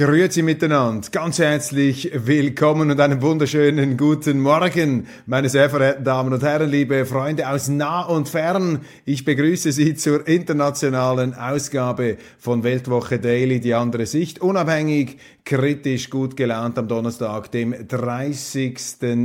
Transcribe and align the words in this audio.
Grüezi 0.00 0.40
miteinander, 0.40 1.06
ganz 1.12 1.38
herzlich 1.38 2.10
willkommen 2.14 2.90
und 2.90 2.98
einen 3.00 3.20
wunderschönen 3.20 3.98
guten 3.98 4.40
Morgen, 4.40 5.06
meine 5.26 5.50
sehr 5.50 5.68
verehrten 5.68 6.04
Damen 6.04 6.32
und 6.32 6.42
Herren, 6.42 6.70
liebe 6.70 7.04
Freunde 7.04 7.46
aus 7.46 7.68
nah 7.68 8.04
und 8.04 8.26
fern. 8.26 8.80
Ich 9.04 9.26
begrüße 9.26 9.72
Sie 9.72 9.94
zur 9.96 10.26
internationalen 10.26 11.34
Ausgabe 11.34 12.16
von 12.38 12.62
Weltwoche 12.62 13.18
Daily, 13.18 13.60
die 13.60 13.74
andere 13.74 14.06
Sicht, 14.06 14.40
unabhängig, 14.40 15.18
kritisch, 15.44 16.08
gut 16.08 16.34
gelaunt 16.34 16.78
am 16.78 16.88
Donnerstag, 16.88 17.50
dem 17.50 17.74
30. 17.86 18.78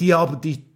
die 0.00 0.12
haben 0.12 0.38
die 0.40 0.69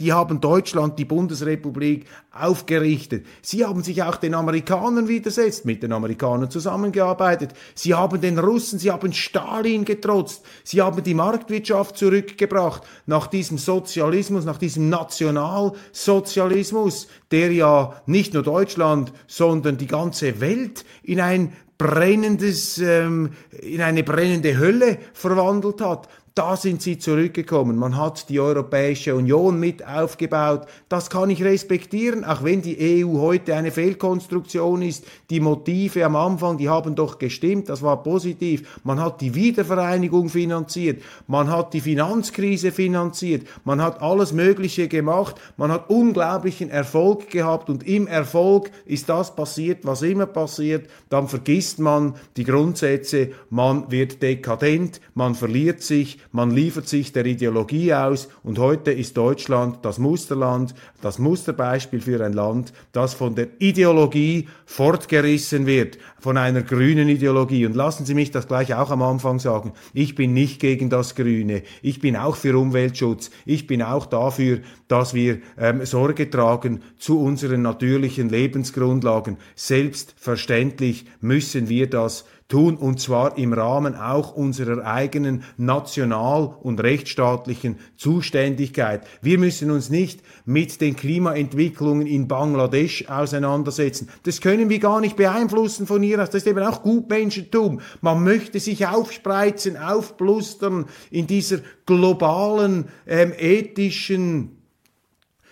die 0.00 0.12
haben 0.12 0.40
Deutschland, 0.40 0.98
die 0.98 1.04
Bundesrepublik 1.04 2.06
aufgerichtet. 2.32 3.26
Sie 3.42 3.64
haben 3.64 3.82
sich 3.82 4.02
auch 4.02 4.16
den 4.16 4.34
Amerikanern 4.34 5.06
widersetzt, 5.08 5.66
mit 5.66 5.82
den 5.82 5.92
Amerikanern 5.92 6.50
zusammengearbeitet. 6.50 7.52
Sie 7.74 7.94
haben 7.94 8.20
den 8.20 8.38
Russen, 8.38 8.78
sie 8.78 8.90
haben 8.90 9.12
Stalin 9.12 9.84
getrotzt. 9.84 10.42
Sie 10.64 10.80
haben 10.80 11.04
die 11.04 11.14
Marktwirtschaft 11.14 11.98
zurückgebracht 11.98 12.82
nach 13.04 13.26
diesem 13.26 13.58
Sozialismus, 13.58 14.46
nach 14.46 14.56
diesem 14.56 14.88
Nationalsozialismus, 14.88 17.08
der 17.30 17.52
ja 17.52 18.00
nicht 18.06 18.32
nur 18.32 18.42
Deutschland, 18.42 19.12
sondern 19.26 19.76
die 19.76 19.86
ganze 19.86 20.40
Welt 20.40 20.86
in 21.02 21.20
ein 21.20 21.52
brennendes, 21.76 22.78
ähm, 22.78 23.32
in 23.50 23.82
eine 23.82 24.02
brennende 24.02 24.58
Hölle 24.58 24.98
verwandelt 25.12 25.80
hat. 25.80 26.08
Da 26.36 26.56
sind 26.56 26.80
sie 26.80 26.96
zurückgekommen. 26.96 27.76
Man 27.76 27.96
hat 27.96 28.28
die 28.28 28.38
Europäische 28.38 29.16
Union 29.16 29.58
mit 29.58 29.84
aufgebaut. 29.84 30.66
Das 30.88 31.10
kann 31.10 31.28
ich 31.28 31.42
respektieren, 31.42 32.24
auch 32.24 32.44
wenn 32.44 32.62
die 32.62 33.04
EU 33.04 33.18
heute 33.18 33.56
eine 33.56 33.72
Fehlkonstruktion 33.72 34.80
ist. 34.82 35.04
Die 35.30 35.40
Motive 35.40 36.04
am 36.04 36.14
Anfang, 36.14 36.56
die 36.56 36.68
haben 36.68 36.94
doch 36.94 37.18
gestimmt. 37.18 37.68
Das 37.68 37.82
war 37.82 38.04
positiv. 38.04 38.78
Man 38.84 39.00
hat 39.00 39.20
die 39.20 39.34
Wiedervereinigung 39.34 40.28
finanziert. 40.28 41.02
Man 41.26 41.50
hat 41.50 41.74
die 41.74 41.80
Finanzkrise 41.80 42.70
finanziert. 42.70 43.48
Man 43.64 43.82
hat 43.82 44.00
alles 44.00 44.32
Mögliche 44.32 44.86
gemacht. 44.86 45.34
Man 45.56 45.72
hat 45.72 45.90
unglaublichen 45.90 46.70
Erfolg 46.70 47.28
gehabt 47.30 47.68
und 47.68 47.82
im 47.88 48.06
Erfolg 48.06 48.70
ist 48.86 49.08
das 49.08 49.34
passiert, 49.34 49.84
was 49.84 50.02
immer 50.02 50.26
passiert. 50.26 50.88
Dann 51.08 51.26
vergisst 51.26 51.80
man 51.80 52.14
die 52.36 52.44
Grundsätze. 52.44 53.32
Man 53.50 53.90
wird 53.90 54.22
dekadent. 54.22 55.00
Man 55.14 55.34
verliert 55.34 55.82
sich 55.82 56.20
man 56.32 56.52
liefert 56.52 56.86
sich 56.86 57.12
der 57.12 57.26
Ideologie 57.26 57.92
aus 57.92 58.28
und 58.44 58.58
heute 58.60 58.92
ist 58.92 59.16
Deutschland 59.16 59.78
das 59.82 59.98
Musterland, 59.98 60.74
das 61.02 61.18
Musterbeispiel 61.18 62.00
für 62.00 62.24
ein 62.24 62.34
Land, 62.34 62.72
das 62.92 63.14
von 63.14 63.34
der 63.34 63.48
Ideologie 63.58 64.46
fortgerissen 64.64 65.66
wird, 65.66 65.98
von 66.20 66.36
einer 66.36 66.62
grünen 66.62 67.08
Ideologie. 67.08 67.66
Und 67.66 67.74
lassen 67.74 68.06
Sie 68.06 68.14
mich 68.14 68.30
das 68.30 68.46
gleich 68.46 68.74
auch 68.74 68.90
am 68.90 69.02
Anfang 69.02 69.40
sagen. 69.40 69.72
Ich 69.92 70.14
bin 70.14 70.32
nicht 70.32 70.60
gegen 70.60 70.88
das 70.88 71.16
Grüne. 71.16 71.62
Ich 71.82 72.00
bin 72.00 72.16
auch 72.16 72.36
für 72.36 72.56
Umweltschutz. 72.56 73.30
Ich 73.44 73.66
bin 73.66 73.82
auch 73.82 74.06
dafür, 74.06 74.60
dass 74.86 75.14
wir 75.14 75.40
ähm, 75.58 75.84
Sorge 75.84 76.30
tragen 76.30 76.82
zu 76.96 77.20
unseren 77.20 77.62
natürlichen 77.62 78.28
Lebensgrundlagen. 78.28 79.36
Selbstverständlich 79.56 81.06
müssen 81.20 81.68
wir 81.68 81.90
das 81.90 82.24
tun, 82.50 82.76
und 82.76 83.00
zwar 83.00 83.38
im 83.38 83.54
Rahmen 83.54 83.94
auch 83.94 84.34
unserer 84.34 84.84
eigenen 84.84 85.44
national- 85.56 86.54
und 86.60 86.82
rechtsstaatlichen 86.82 87.78
Zuständigkeit. 87.96 89.06
Wir 89.22 89.38
müssen 89.38 89.70
uns 89.70 89.88
nicht 89.88 90.20
mit 90.44 90.80
den 90.82 90.96
Klimaentwicklungen 90.96 92.06
in 92.06 92.28
Bangladesch 92.28 93.08
auseinandersetzen. 93.08 94.10
Das 94.24 94.42
können 94.42 94.68
wir 94.68 94.78
gar 94.80 95.00
nicht 95.00 95.16
beeinflussen 95.16 95.86
von 95.86 96.02
hier 96.02 96.22
aus. 96.22 96.30
Das 96.30 96.42
ist 96.42 96.48
eben 96.48 96.62
auch 96.62 96.82
Gutmenschentum. 96.82 97.80
Man 98.02 98.22
möchte 98.22 98.60
sich 98.60 98.86
aufspreizen, 98.86 99.78
aufblustern 99.78 100.86
in 101.10 101.26
dieser 101.26 101.60
globalen, 101.86 102.88
ähm, 103.06 103.32
ethischen 103.38 104.56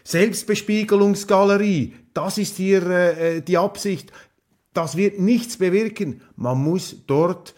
Selbstbespiegelungsgalerie. 0.05 1.95
Das 2.15 2.39
ist 2.39 2.57
hier 2.57 2.85
äh, 2.89 3.43
die 3.43 3.59
Absicht. 3.59 4.11
Das 4.79 4.97
wird 4.97 5.19
nichts 5.19 5.57
bewirken. 5.57 6.21
Man 6.37 6.63
muss 6.63 6.99
dort 7.09 7.57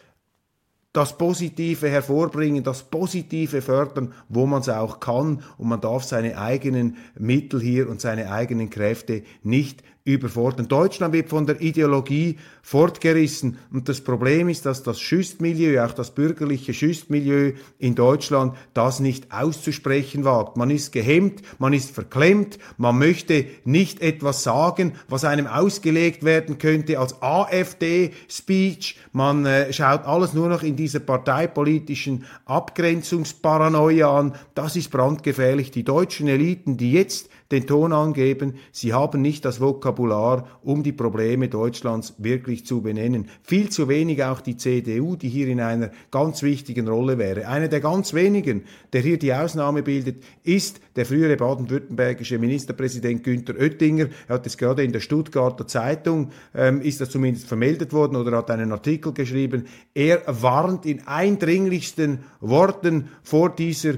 das 0.95 1.19
Positive 1.19 1.87
hervorbringen, 1.87 2.65
das 2.65 2.83
Positive 2.85 3.61
fördern, 3.61 4.15
wo 4.31 4.47
man 4.47 4.63
es 4.63 4.71
auch 4.71 5.01
kann. 5.01 5.43
Und 5.59 5.69
man 5.69 5.83
darf 5.83 6.05
seine 6.05 6.39
eigenen 6.39 6.97
Mittel 7.19 7.61
hier 7.61 7.91
und 7.91 8.01
seine 8.01 8.33
eigenen 8.33 8.71
Kräfte 8.71 9.23
nicht 9.43 9.85
überfordern. 10.05 10.69
Deutschland 10.69 11.13
wird 11.13 11.29
von 11.29 11.47
der 11.47 11.61
Ideologie 11.61 12.39
fortgerissen 12.63 13.59
und 13.73 13.89
das 13.89 14.01
Problem 14.01 14.49
ist, 14.49 14.67
dass 14.67 14.83
das 14.83 15.01
Schüstmilieu, 15.01 15.85
auch 15.85 15.93
das 15.93 16.15
bürgerliche 16.15 16.73
Schüstmilieu 16.75 17.53
in 17.79 17.95
Deutschland, 17.95 18.55
das 18.75 19.01
nicht 19.01 19.33
auszusprechen 19.33 20.25
wagt. 20.25 20.57
Man 20.57 20.71
ist 20.71 20.93
gehemmt, 20.93 21.43
man 21.59 21.73
ist 21.73 21.91
verklemmt, 21.91 22.59
man 22.77 22.99
möchte 22.99 23.47
nicht 23.65 24.01
etwas 24.01 24.43
sagen, 24.43 24.93
was 25.09 25.25
einem 25.25 25.47
ausgelegt 25.47 26.25
werden 26.25 26.59
könnte 26.59 26.99
als 26.99 27.23
AfD-Speech. 27.23 28.99
Man 29.13 29.47
äh, 29.47 29.73
schaut 29.73 30.05
alles 30.05 30.35
nur 30.35 30.49
noch 30.49 30.63
in 30.63 30.77
dieser 30.77 31.01
parteipolitischen 31.01 32.25
Abgrenzungsparanoia 32.47 34.19
an. 34.19 34.35
Das 34.55 34.77
ist 34.77 34.91
brandgefährlich. 34.91 35.71
Die 35.71 35.85
deutschen 35.85 36.29
Eliten, 36.29 36.77
die 36.77 36.93
jetzt 36.93 37.30
den 37.51 37.67
Ton 37.67 37.93
angeben, 37.93 38.55
sie 38.71 38.93
haben 38.93 39.23
nicht 39.23 39.45
das 39.45 39.61
Vokabular, 39.61 40.47
um 40.63 40.83
die 40.83 40.93
Probleme 40.93 41.49
Deutschlands 41.49 42.15
wirklich 42.19 42.65
zu 42.65 42.81
benennen. 42.81 43.29
Viel 43.43 43.71
zu 43.71 43.89
wenig 43.89 44.23
auch 44.23 44.41
die 44.41 44.57
CDU, 44.57 45.17
die 45.17 45.29
hier 45.29 45.49
in 45.49 45.61
einer 45.61 45.91
ganz 46.11 46.43
wichtigen 46.43 46.89
Rolle 46.89 47.19
wäre. 47.19 47.49
Einer 47.49 47.69
der 47.69 47.81
ganz 47.81 48.15
wenigen, 48.15 48.63
der 48.93 49.01
hier 49.01 49.19
die 49.19 49.35
Ausnahme 49.35 49.83
bildet, 49.83 50.23
ist 50.45 50.81
der 50.95 51.07
frühere 51.07 51.37
baden-württembergische 51.37 52.39
Ministerpräsident 52.39 53.25
Günther 53.25 53.57
Oettinger. 53.59 54.09
Er 54.29 54.35
hat 54.35 54.47
es 54.47 54.57
gerade 54.57 54.85
in 54.85 54.93
der 54.93 55.01
Stuttgarter 55.01 55.67
Zeitung, 55.67 56.31
ähm, 56.55 56.81
ist 56.81 57.01
das 57.01 57.11
zumindest 57.11 57.49
vermeldet 57.49 57.93
worden 57.93 58.17
oder 58.17 58.37
hat 58.37 58.51
einen 58.51 58.73
Artikel 58.73 59.13
geschrieben. 59.13 59.65
Er 59.95 60.23
warnt 60.27 60.87
in 60.87 61.07
eindringlichsten 61.07 62.21
Worten 62.41 63.09
vor 63.23 63.51
dieser 63.51 63.95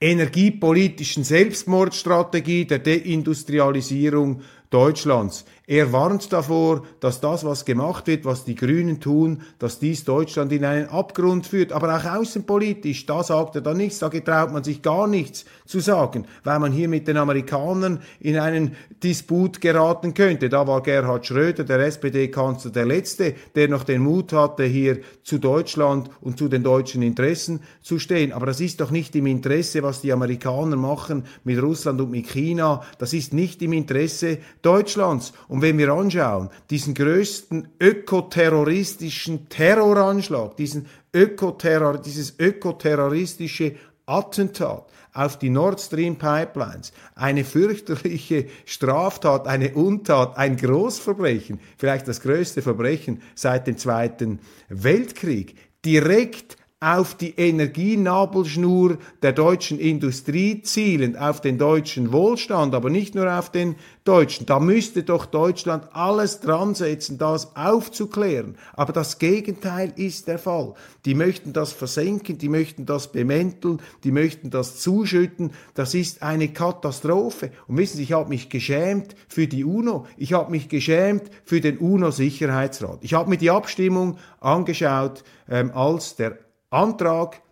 energiepolitischen 0.00 1.24
Selbstmordstrategie 1.24 2.66
der 2.66 2.80
Deindustrialisierung 2.80 4.42
Deutschlands. 4.68 5.44
Er 5.66 5.92
warnt 5.92 6.32
davor, 6.32 6.82
dass 7.00 7.20
das, 7.20 7.44
was 7.44 7.64
gemacht 7.64 8.06
wird, 8.08 8.24
was 8.24 8.44
die 8.44 8.56
Grünen 8.56 9.00
tun, 9.00 9.42
dass 9.58 9.78
dies 9.78 10.04
Deutschland 10.04 10.52
in 10.52 10.64
einen 10.64 10.88
Abgrund 10.88 11.46
führt. 11.46 11.72
Aber 11.72 11.96
auch 11.96 12.04
außenpolitisch, 12.04 13.06
da 13.06 13.22
sagt 13.22 13.54
er 13.54 13.62
dann 13.62 13.78
nichts, 13.78 14.00
da 14.00 14.08
getraut 14.08 14.52
man 14.52 14.64
sich 14.64 14.82
gar 14.82 15.06
nichts 15.06 15.44
zu 15.66 15.80
sagen, 15.80 16.26
weil 16.44 16.58
man 16.58 16.72
hier 16.72 16.88
mit 16.88 17.08
den 17.08 17.16
Amerikanern 17.16 18.00
in 18.20 18.38
einen 18.38 18.76
Disput 19.02 19.60
geraten 19.60 20.14
könnte. 20.14 20.48
Da 20.48 20.66
war 20.66 20.82
Gerhard 20.82 21.26
Schröder, 21.26 21.64
der 21.64 21.80
SPD-Kanzler, 21.80 22.70
der 22.70 22.86
Letzte, 22.86 23.34
der 23.54 23.68
noch 23.68 23.84
den 23.84 24.02
Mut 24.02 24.32
hatte, 24.32 24.64
hier 24.64 25.00
zu 25.22 25.38
Deutschland 25.38 26.10
und 26.20 26.38
zu 26.38 26.48
den 26.48 26.62
deutschen 26.62 27.02
Interessen 27.02 27.60
zu 27.82 27.98
stehen. 27.98 28.32
Aber 28.32 28.46
das 28.46 28.60
ist 28.60 28.80
doch 28.80 28.90
nicht 28.90 29.14
im 29.16 29.26
Interesse, 29.26 29.82
was 29.82 30.00
die 30.00 30.12
Amerikaner 30.12 30.76
machen 30.76 31.24
mit 31.44 31.60
Russland 31.60 32.00
und 32.00 32.10
mit 32.10 32.28
China. 32.28 32.82
Das 32.98 33.12
ist 33.12 33.32
nicht 33.32 33.60
im 33.62 33.72
Interesse 33.72 34.38
Deutschlands. 34.62 35.32
Und 35.48 35.62
wenn 35.62 35.78
wir 35.78 35.90
anschauen, 35.92 36.50
diesen 36.70 36.94
größten 36.94 37.68
ökoterroristischen 37.80 39.48
Terroranschlag, 39.48 40.56
diesen 40.56 40.86
Ökoterror, 41.12 41.98
dieses 41.98 42.38
ökoterroristische 42.38 43.76
Attentat 44.06 44.86
auf 45.16 45.38
die 45.38 45.50
Nord 45.50 45.80
Stream 45.80 46.16
Pipelines, 46.16 46.92
eine 47.14 47.44
fürchterliche 47.44 48.46
Straftat, 48.64 49.46
eine 49.46 49.74
Untat, 49.74 50.36
ein 50.36 50.56
Großverbrechen, 50.56 51.60
vielleicht 51.78 52.08
das 52.08 52.20
größte 52.20 52.62
Verbrechen 52.62 53.22
seit 53.34 53.66
dem 53.66 53.78
Zweiten 53.78 54.40
Weltkrieg, 54.68 55.56
direkt 55.84 56.56
auf 56.78 57.14
die 57.14 57.34
Energienabelschnur 57.38 58.98
der 59.22 59.32
deutschen 59.32 59.78
Industrie 59.78 60.60
zielend, 60.60 61.18
auf 61.18 61.40
den 61.40 61.56
deutschen 61.56 62.12
Wohlstand, 62.12 62.74
aber 62.74 62.90
nicht 62.90 63.14
nur 63.14 63.32
auf 63.32 63.50
den 63.50 63.76
deutschen. 64.04 64.44
Da 64.44 64.60
müsste 64.60 65.02
doch 65.02 65.24
Deutschland 65.24 65.88
alles 65.94 66.40
dran 66.40 66.74
setzen, 66.74 67.16
das 67.16 67.56
aufzuklären. 67.56 68.58
Aber 68.74 68.92
das 68.92 69.18
Gegenteil 69.18 69.94
ist 69.96 70.28
der 70.28 70.38
Fall. 70.38 70.74
Die 71.06 71.14
möchten 71.14 71.54
das 71.54 71.72
versenken, 71.72 72.36
die 72.36 72.50
möchten 72.50 72.84
das 72.84 73.10
bemänteln, 73.10 73.80
die 74.04 74.12
möchten 74.12 74.50
das 74.50 74.78
zuschütten. 74.78 75.52
Das 75.72 75.94
ist 75.94 76.22
eine 76.22 76.48
Katastrophe. 76.48 77.52
Und 77.68 77.78
wissen 77.78 77.96
Sie, 77.96 78.02
ich 78.02 78.12
habe 78.12 78.28
mich 78.28 78.50
geschämt 78.50 79.16
für 79.28 79.46
die 79.46 79.64
UNO. 79.64 80.04
Ich 80.18 80.34
habe 80.34 80.50
mich 80.50 80.68
geschämt 80.68 81.30
für 81.42 81.62
den 81.62 81.78
UNO-Sicherheitsrat. 81.78 82.98
Ich 83.00 83.14
habe 83.14 83.30
mir 83.30 83.38
die 83.38 83.50
Abstimmung 83.50 84.18
angeschaut, 84.40 85.24
ähm, 85.48 85.70
als 85.74 86.16
der 86.16 86.45
Antrag 86.70 87.42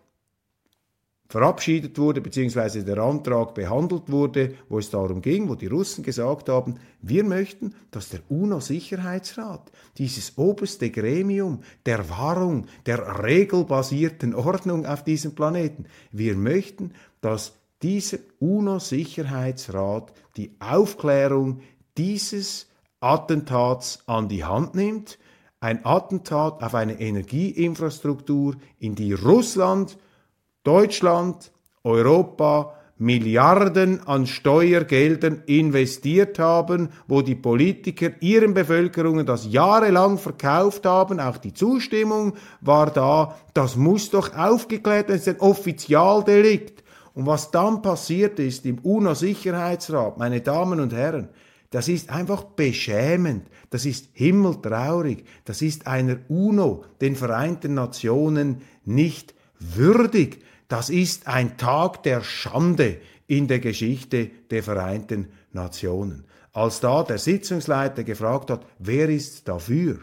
verabschiedet 1.27 1.97
wurde, 1.97 2.21
beziehungsweise 2.21 2.83
der 2.83 2.99
Antrag 2.99 3.55
behandelt 3.55 4.11
wurde, 4.11 4.55
wo 4.69 4.77
es 4.77 4.89
darum 4.89 5.21
ging, 5.21 5.49
wo 5.49 5.55
die 5.55 5.67
Russen 5.67 6.03
gesagt 6.03 6.49
haben, 6.49 6.75
wir 7.01 7.23
möchten, 7.23 7.73
dass 7.91 8.09
der 8.09 8.19
UNO-Sicherheitsrat, 8.29 9.71
dieses 9.97 10.37
oberste 10.37 10.91
Gremium 10.91 11.63
der 11.85 12.09
Wahrung 12.09 12.67
der 12.85 13.23
regelbasierten 13.23 14.35
Ordnung 14.35 14.85
auf 14.85 15.03
diesem 15.03 15.33
Planeten, 15.33 15.85
wir 16.11 16.35
möchten, 16.35 16.93
dass 17.21 17.53
dieser 17.81 18.19
UNO-Sicherheitsrat 18.39 20.13
die 20.37 20.51
Aufklärung 20.59 21.61
dieses 21.97 22.67
Attentats 22.99 24.03
an 24.05 24.29
die 24.29 24.43
Hand 24.43 24.75
nimmt, 24.75 25.17
ein 25.65 25.83
Attentat 25.83 26.61
auf 26.61 26.75
eine 26.75 26.99
Energieinfrastruktur, 26.99 28.55
in 28.79 28.93
die 28.93 29.13
Russland 29.13 29.97
Deutschland, 30.63 31.51
Europa 31.83 32.75
Milliarden 32.97 34.07
an 34.07 34.25
Steuergeldern 34.25 35.43
investiert 35.47 36.39
haben, 36.39 36.89
wo 37.07 37.21
die 37.21 37.35
Politiker 37.35 38.11
ihren 38.21 38.53
Bevölkerungen 38.53 39.25
das 39.25 39.51
jahrelang 39.51 40.17
verkauft 40.17 40.85
haben, 40.85 41.19
auch 41.19 41.37
die 41.37 41.53
Zustimmung 41.53 42.35
war 42.61 42.91
da, 42.91 43.35
das 43.53 43.75
muss 43.75 44.11
doch 44.11 44.33
aufgeklärt 44.35 45.09
werden, 45.09 45.17
das 45.17 45.27
ist 45.27 45.35
ein 45.35 45.41
Offizialdelikt. 45.41 46.83
Und 47.13 47.25
was 47.25 47.51
dann 47.51 47.81
passiert 47.81 48.39
ist 48.39 48.65
im 48.65 48.79
UNO-Sicherheitsrat, 48.79 50.17
meine 50.17 50.41
Damen 50.41 50.79
und 50.79 50.93
Herren, 50.93 51.29
das 51.69 51.87
ist 51.87 52.09
einfach 52.09 52.43
beschämend, 52.43 53.47
das 53.69 53.85
ist 53.85 54.09
himmeltraurig, 54.13 55.25
das 55.45 55.61
ist 55.61 55.87
einer 55.87 56.19
UNO, 56.29 56.85
den 57.01 57.15
Vereinten 57.15 57.73
Nationen, 57.73 58.61
nicht 58.83 59.33
würdig. 59.59 60.43
Das 60.67 60.89
ist 60.89 61.27
ein 61.27 61.57
Tag 61.57 62.03
der 62.03 62.23
Schande 62.23 62.97
in 63.27 63.47
der 63.47 63.59
Geschichte 63.59 64.29
der 64.49 64.63
Vereinten 64.63 65.29
Nationen. 65.51 66.25
Als 66.53 66.79
da 66.79 67.03
der 67.03 67.17
Sitzungsleiter 67.17 68.03
gefragt 68.03 68.49
hat, 68.49 68.65
wer 68.79 69.09
ist 69.09 69.47
dafür, 69.47 69.99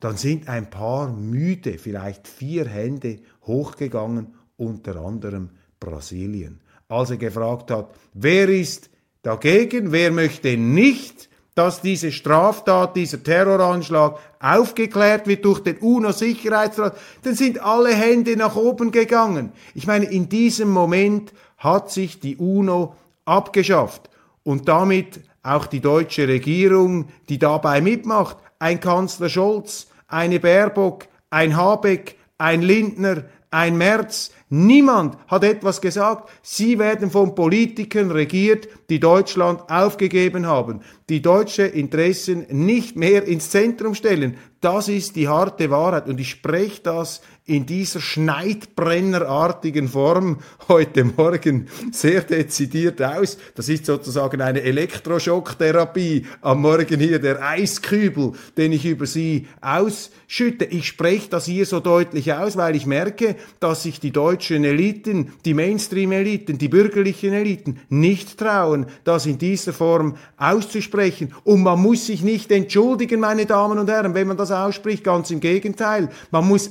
dann 0.00 0.16
sind 0.16 0.48
ein 0.48 0.68
paar 0.68 1.10
müde, 1.10 1.78
vielleicht 1.78 2.28
vier 2.28 2.68
Hände 2.68 3.20
hochgegangen, 3.46 4.34
unter 4.56 4.96
anderem 4.96 5.50
Brasilien. 5.80 6.60
Als 6.88 7.10
er 7.10 7.16
gefragt 7.16 7.70
hat, 7.70 7.94
wer 8.12 8.48
ist 8.48 8.90
dagegen, 9.24 9.90
wer 9.90 10.12
möchte 10.12 10.56
nicht, 10.56 11.28
dass 11.54 11.80
diese 11.80 12.12
Straftat, 12.12 12.96
dieser 12.96 13.22
Terroranschlag 13.22 14.18
aufgeklärt 14.40 15.26
wird 15.26 15.44
durch 15.44 15.60
den 15.60 15.78
UNO-Sicherheitsrat, 15.78 16.96
dann 17.22 17.34
sind 17.34 17.60
alle 17.60 17.94
Hände 17.94 18.36
nach 18.36 18.56
oben 18.56 18.90
gegangen. 18.90 19.52
Ich 19.74 19.86
meine, 19.86 20.06
in 20.06 20.28
diesem 20.28 20.68
Moment 20.68 21.32
hat 21.56 21.90
sich 21.90 22.20
die 22.20 22.36
UNO 22.36 22.94
abgeschafft 23.24 24.10
und 24.42 24.68
damit 24.68 25.20
auch 25.42 25.66
die 25.66 25.80
deutsche 25.80 26.26
Regierung, 26.26 27.08
die 27.28 27.38
dabei 27.38 27.80
mitmacht, 27.80 28.36
ein 28.58 28.80
Kanzler 28.80 29.28
Scholz, 29.28 29.86
eine 30.08 30.40
Baerbock, 30.40 31.06
ein 31.30 31.56
Habeck, 31.56 32.16
ein 32.38 32.62
Lindner, 32.62 33.24
ein 33.54 33.78
Merz, 33.78 34.32
Niemand 34.56 35.18
hat 35.26 35.42
etwas 35.42 35.80
gesagt. 35.80 36.30
Sie 36.40 36.78
werden 36.78 37.10
von 37.10 37.34
Politikern 37.34 38.12
regiert, 38.12 38.68
die 38.88 39.00
Deutschland 39.00 39.68
aufgegeben 39.68 40.46
haben, 40.46 40.82
die 41.08 41.20
deutsche 41.20 41.64
Interessen 41.64 42.46
nicht 42.50 42.94
mehr 42.94 43.24
ins 43.24 43.50
Zentrum 43.50 43.96
stellen. 43.96 44.36
Das 44.60 44.86
ist 44.86 45.16
die 45.16 45.26
harte 45.26 45.70
Wahrheit 45.70 46.08
und 46.08 46.20
ich 46.20 46.30
spreche 46.30 46.82
das 46.82 47.20
in 47.46 47.66
dieser 47.66 48.00
schneidbrennerartigen 48.00 49.88
Form 49.88 50.38
heute 50.68 51.04
Morgen 51.04 51.66
sehr 51.92 52.22
dezidiert 52.22 53.02
aus. 53.02 53.36
Das 53.54 53.68
ist 53.68 53.84
sozusagen 53.84 54.40
eine 54.40 54.62
Elektroschocktherapie 54.62 56.24
am 56.40 56.62
Morgen 56.62 56.98
hier, 56.98 57.18
der 57.18 57.42
Eiskübel, 57.42 58.32
den 58.56 58.72
ich 58.72 58.86
über 58.86 59.04
Sie 59.04 59.46
ausschütte. 59.60 60.64
Ich 60.64 60.86
spreche 60.86 61.28
das 61.28 61.44
hier 61.44 61.66
so 61.66 61.80
deutlich 61.80 62.32
aus, 62.32 62.56
weil 62.56 62.76
ich 62.76 62.86
merke, 62.86 63.36
dass 63.60 63.82
sich 63.82 64.00
die 64.00 64.10
deutschen 64.10 64.64
Eliten, 64.64 65.34
die 65.44 65.52
Mainstream-Eliten, 65.52 66.56
die 66.56 66.68
bürgerlichen 66.68 67.34
Eliten 67.34 67.78
nicht 67.90 68.38
trauen, 68.38 68.86
das 69.04 69.26
in 69.26 69.36
dieser 69.36 69.74
Form 69.74 70.16
auszusprechen. 70.38 71.34
Und 71.44 71.62
man 71.62 71.78
muss 71.78 72.06
sich 72.06 72.22
nicht 72.22 72.50
entschuldigen, 72.50 73.20
meine 73.20 73.44
Damen 73.44 73.78
und 73.78 73.90
Herren, 73.90 74.14
wenn 74.14 74.28
man 74.28 74.38
das 74.38 74.50
ausspricht. 74.50 75.04
Ganz 75.04 75.30
im 75.30 75.40
Gegenteil. 75.40 76.08
Man 76.30 76.48
muss 76.48 76.70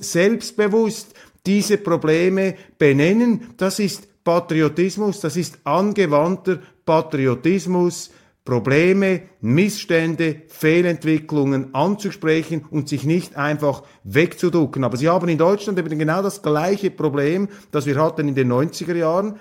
selbstbewusst 0.63 1.13
diese 1.45 1.77
Probleme 1.77 2.55
benennen. 2.77 3.49
Das 3.57 3.79
ist 3.79 4.23
Patriotismus, 4.23 5.19
das 5.19 5.35
ist 5.35 5.59
angewandter 5.65 6.59
Patriotismus, 6.85 8.11
Probleme, 8.45 9.21
Missstände, 9.41 10.41
Fehlentwicklungen 10.47 11.73
anzusprechen 11.73 12.65
und 12.69 12.89
sich 12.89 13.05
nicht 13.05 13.37
einfach 13.37 13.83
wegzuducken. 14.03 14.83
Aber 14.83 14.97
Sie 14.97 15.07
haben 15.07 15.29
in 15.29 15.37
Deutschland 15.37 15.79
eben 15.79 15.97
genau 15.97 16.21
das 16.21 16.41
gleiche 16.41 16.91
Problem, 16.91 17.47
das 17.71 17.85
wir 17.85 17.95
hatten 17.95 18.27
in 18.27 18.35
den 18.35 18.51
90er 18.51 18.95
Jahren 18.95 19.39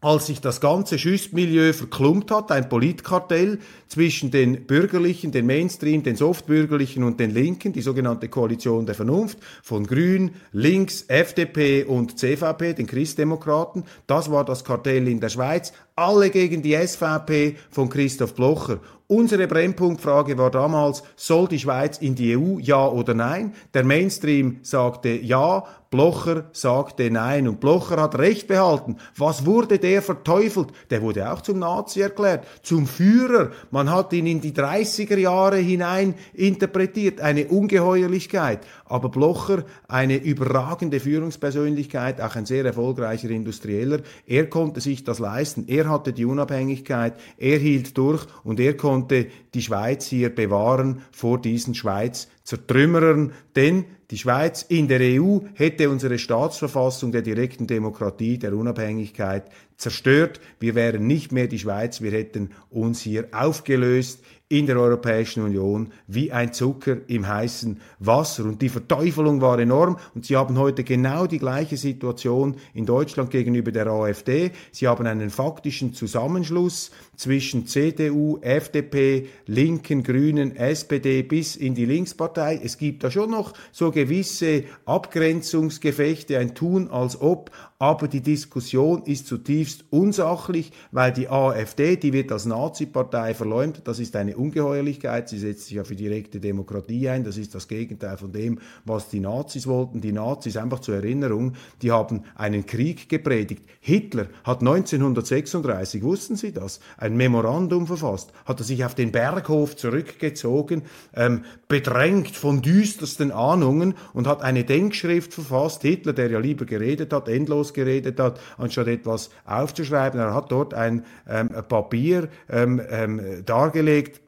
als 0.00 0.26
sich 0.26 0.40
das 0.40 0.60
ganze 0.60 0.98
Schüssmilieu 0.98 1.72
verklumpt 1.72 2.30
hat, 2.30 2.50
ein 2.50 2.68
Politkartell 2.68 3.58
zwischen 3.86 4.30
den 4.30 4.66
Bürgerlichen, 4.66 5.30
den 5.30 5.46
Mainstream, 5.46 6.02
den 6.02 6.16
Softbürgerlichen 6.16 7.04
und 7.04 7.20
den 7.20 7.30
Linken, 7.30 7.72
die 7.72 7.82
sogenannte 7.82 8.28
Koalition 8.28 8.86
der 8.86 8.94
Vernunft 8.94 9.38
von 9.62 9.86
Grün, 9.86 10.30
Links, 10.52 11.04
FDP 11.08 11.84
und 11.84 12.18
CVP, 12.18 12.74
den 12.74 12.86
Christdemokraten. 12.86 13.84
Das 14.06 14.30
war 14.30 14.44
das 14.44 14.64
Kartell 14.64 15.06
in 15.06 15.20
der 15.20 15.28
Schweiz. 15.28 15.72
Alle 16.00 16.30
gegen 16.30 16.62
die 16.62 16.74
SVP 16.74 17.56
von 17.70 17.90
Christoph 17.90 18.34
Blocher. 18.34 18.80
Unsere 19.06 19.46
Brennpunktfrage 19.46 20.38
war 20.38 20.50
damals, 20.50 21.02
soll 21.14 21.46
die 21.46 21.58
Schweiz 21.58 21.98
in 21.98 22.14
die 22.14 22.38
EU, 22.38 22.58
ja 22.58 22.88
oder 22.88 23.12
nein? 23.12 23.52
Der 23.74 23.84
Mainstream 23.84 24.60
sagte 24.62 25.10
ja, 25.10 25.64
Blocher 25.90 26.44
sagte 26.52 27.10
nein 27.10 27.48
und 27.48 27.58
Blocher 27.58 28.00
hat 28.00 28.16
Recht 28.16 28.46
behalten. 28.46 28.96
Was 29.16 29.44
wurde 29.44 29.80
der 29.80 30.00
verteufelt? 30.00 30.68
Der 30.88 31.02
wurde 31.02 31.30
auch 31.30 31.42
zum 31.42 31.58
Nazi 31.58 32.00
erklärt, 32.00 32.46
zum 32.62 32.86
Führer. 32.86 33.50
Man 33.72 33.90
hat 33.90 34.12
ihn 34.12 34.28
in 34.28 34.40
die 34.40 34.52
30er 34.52 35.18
Jahre 35.18 35.56
hinein 35.56 36.14
interpretiert, 36.32 37.20
eine 37.20 37.48
Ungeheuerlichkeit. 37.48 38.60
Aber 38.90 39.08
Blocher, 39.08 39.64
eine 39.86 40.16
überragende 40.16 40.98
Führungspersönlichkeit, 40.98 42.20
auch 42.20 42.34
ein 42.34 42.44
sehr 42.44 42.64
erfolgreicher 42.64 43.30
Industrieller, 43.30 44.00
er 44.26 44.50
konnte 44.50 44.80
sich 44.80 45.04
das 45.04 45.20
leisten. 45.20 45.68
Er 45.68 45.88
hatte 45.88 46.12
die 46.12 46.24
Unabhängigkeit, 46.24 47.14
er 47.38 47.58
hielt 47.58 47.96
durch 47.96 48.26
und 48.42 48.58
er 48.58 48.76
konnte 48.76 49.28
die 49.54 49.62
Schweiz 49.62 50.06
hier 50.06 50.34
bewahren 50.34 51.02
vor 51.12 51.40
diesen 51.40 51.76
Schweiz 51.76 52.26
Zertrümmerern, 52.42 53.32
denn 53.54 53.84
die 54.10 54.18
Schweiz 54.18 54.62
in 54.68 54.88
der 54.88 54.98
EU 55.00 55.38
hätte 55.54 55.88
unsere 55.88 56.18
Staatsverfassung 56.18 57.12
der 57.12 57.22
direkten 57.22 57.68
Demokratie, 57.68 58.38
der 58.38 58.54
Unabhängigkeit 58.54 59.44
zerstört. 59.76 60.40
Wir 60.58 60.74
wären 60.74 61.06
nicht 61.06 61.30
mehr 61.30 61.46
die 61.46 61.60
Schweiz, 61.60 62.00
wir 62.00 62.10
hätten 62.10 62.50
uns 62.70 63.00
hier 63.02 63.28
aufgelöst 63.30 64.24
in 64.50 64.66
der 64.66 64.76
Europäischen 64.78 65.44
Union 65.44 65.92
wie 66.08 66.32
ein 66.32 66.52
Zucker 66.52 66.96
im 67.06 67.28
heißen 67.28 67.80
Wasser. 68.00 68.44
Und 68.44 68.60
die 68.60 68.68
Verteufelung 68.68 69.40
war 69.40 69.60
enorm. 69.60 69.96
Und 70.12 70.26
Sie 70.26 70.36
haben 70.36 70.58
heute 70.58 70.82
genau 70.82 71.28
die 71.28 71.38
gleiche 71.38 71.76
Situation 71.76 72.56
in 72.74 72.84
Deutschland 72.84 73.30
gegenüber 73.30 73.70
der 73.70 73.86
AfD. 73.86 74.50
Sie 74.72 74.88
haben 74.88 75.06
einen 75.06 75.30
faktischen 75.30 75.94
Zusammenschluss 75.94 76.90
zwischen 77.20 77.66
CDU, 77.66 78.38
FDP, 78.40 79.28
Linken, 79.46 80.02
Grünen, 80.02 80.56
SPD 80.56 81.22
bis 81.22 81.54
in 81.54 81.74
die 81.74 81.84
Linkspartei. 81.84 82.58
Es 82.64 82.78
gibt 82.78 83.04
da 83.04 83.10
schon 83.10 83.30
noch 83.30 83.52
so 83.72 83.90
gewisse 83.90 84.64
Abgrenzungsgefechte, 84.86 86.38
ein 86.38 86.54
Tun 86.54 86.88
als 86.88 87.20
ob, 87.20 87.50
aber 87.78 88.08
die 88.08 88.22
Diskussion 88.22 89.02
ist 89.04 89.26
zutiefst 89.26 89.84
unsachlich, 89.90 90.72
weil 90.92 91.12
die 91.12 91.28
AfD, 91.28 91.96
die 91.96 92.12
wird 92.12 92.30
als 92.30 92.44
Nazi-Partei 92.44 93.34
verleumdet, 93.34 93.88
das 93.88 93.98
ist 93.98 94.16
eine 94.16 94.36
Ungeheuerlichkeit, 94.36 95.28
sie 95.28 95.38
setzt 95.38 95.66
sich 95.66 95.76
ja 95.76 95.84
für 95.84 95.96
direkte 95.96 96.40
Demokratie 96.40 97.08
ein, 97.08 97.24
das 97.24 97.36
ist 97.36 97.54
das 97.54 97.68
Gegenteil 97.68 98.16
von 98.16 98.32
dem, 98.32 98.58
was 98.84 99.08
die 99.08 99.20
Nazis 99.20 99.66
wollten. 99.66 100.00
Die 100.00 100.12
Nazis, 100.12 100.56
einfach 100.56 100.80
zur 100.80 100.96
Erinnerung, 100.96 101.54
die 101.82 101.90
haben 101.90 102.24
einen 102.34 102.66
Krieg 102.66 103.08
gepredigt. 103.08 103.64
Hitler 103.80 104.26
hat 104.44 104.60
1936, 104.60 106.02
wussten 106.02 106.36
Sie 106.36 106.52
das, 106.52 106.80
ein 107.10 107.16
Memorandum 107.16 107.86
verfasst, 107.86 108.32
hat 108.44 108.60
er 108.60 108.64
sich 108.64 108.84
auf 108.84 108.94
den 108.94 109.12
Berghof 109.12 109.76
zurückgezogen, 109.76 110.82
ähm, 111.14 111.44
bedrängt 111.68 112.36
von 112.36 112.62
düstersten 112.62 113.32
Ahnungen 113.32 113.94
und 114.12 114.26
hat 114.26 114.42
eine 114.42 114.64
Denkschrift 114.64 115.34
verfasst. 115.34 115.82
Hitler, 115.82 116.12
der 116.12 116.30
ja 116.30 116.38
lieber 116.38 116.64
geredet 116.64 117.12
hat, 117.12 117.28
endlos 117.28 117.74
geredet 117.74 118.18
hat, 118.20 118.40
anstatt 118.56 118.88
etwas 118.88 119.30
aufzuschreiben. 119.44 120.20
Er 120.20 120.34
hat 120.34 120.52
dort 120.52 120.74
ein 120.74 121.04
ähm, 121.28 121.48
Papier 121.68 122.28
ähm, 122.48 122.80
ähm, 122.90 123.42
dargelegt, 123.44 124.20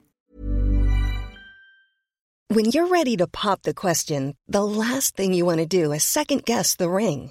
When 2.54 2.66
you're 2.66 2.90
ready 2.90 3.16
to 3.16 3.26
pop 3.26 3.62
the 3.62 3.72
question, 3.72 4.36
the 4.46 4.62
last 4.62 5.16
thing 5.16 5.32
you 5.32 5.46
want 5.46 5.60
to 5.60 5.66
do 5.66 5.90
is 5.90 6.04
second 6.04 6.44
guess 6.44 6.76
the 6.76 6.90
ring. 6.90 7.30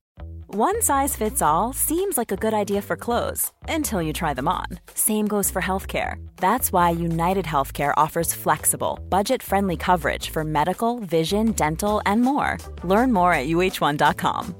One 0.53 0.81
size 0.81 1.15
fits 1.15 1.41
all 1.41 1.71
seems 1.71 2.17
like 2.17 2.29
a 2.29 2.35
good 2.35 2.53
idea 2.53 2.81
for 2.81 2.97
clothes 2.97 3.53
until 3.69 4.01
you 4.01 4.11
try 4.11 4.33
them 4.33 4.49
on. 4.49 4.65
Same 4.93 5.25
goes 5.25 5.49
for 5.49 5.61
healthcare. 5.61 6.15
That's 6.41 6.73
why 6.73 6.89
United 6.89 7.45
Healthcare 7.45 7.93
offers 7.95 8.33
flexible, 8.33 8.99
budget 9.07 9.41
friendly 9.41 9.77
coverage 9.77 10.29
for 10.29 10.43
medical, 10.43 10.99
vision, 10.99 11.53
dental, 11.53 12.01
and 12.05 12.21
more. 12.21 12.57
Learn 12.83 13.13
more 13.13 13.33
at 13.33 13.47
uh1.com. 13.47 14.53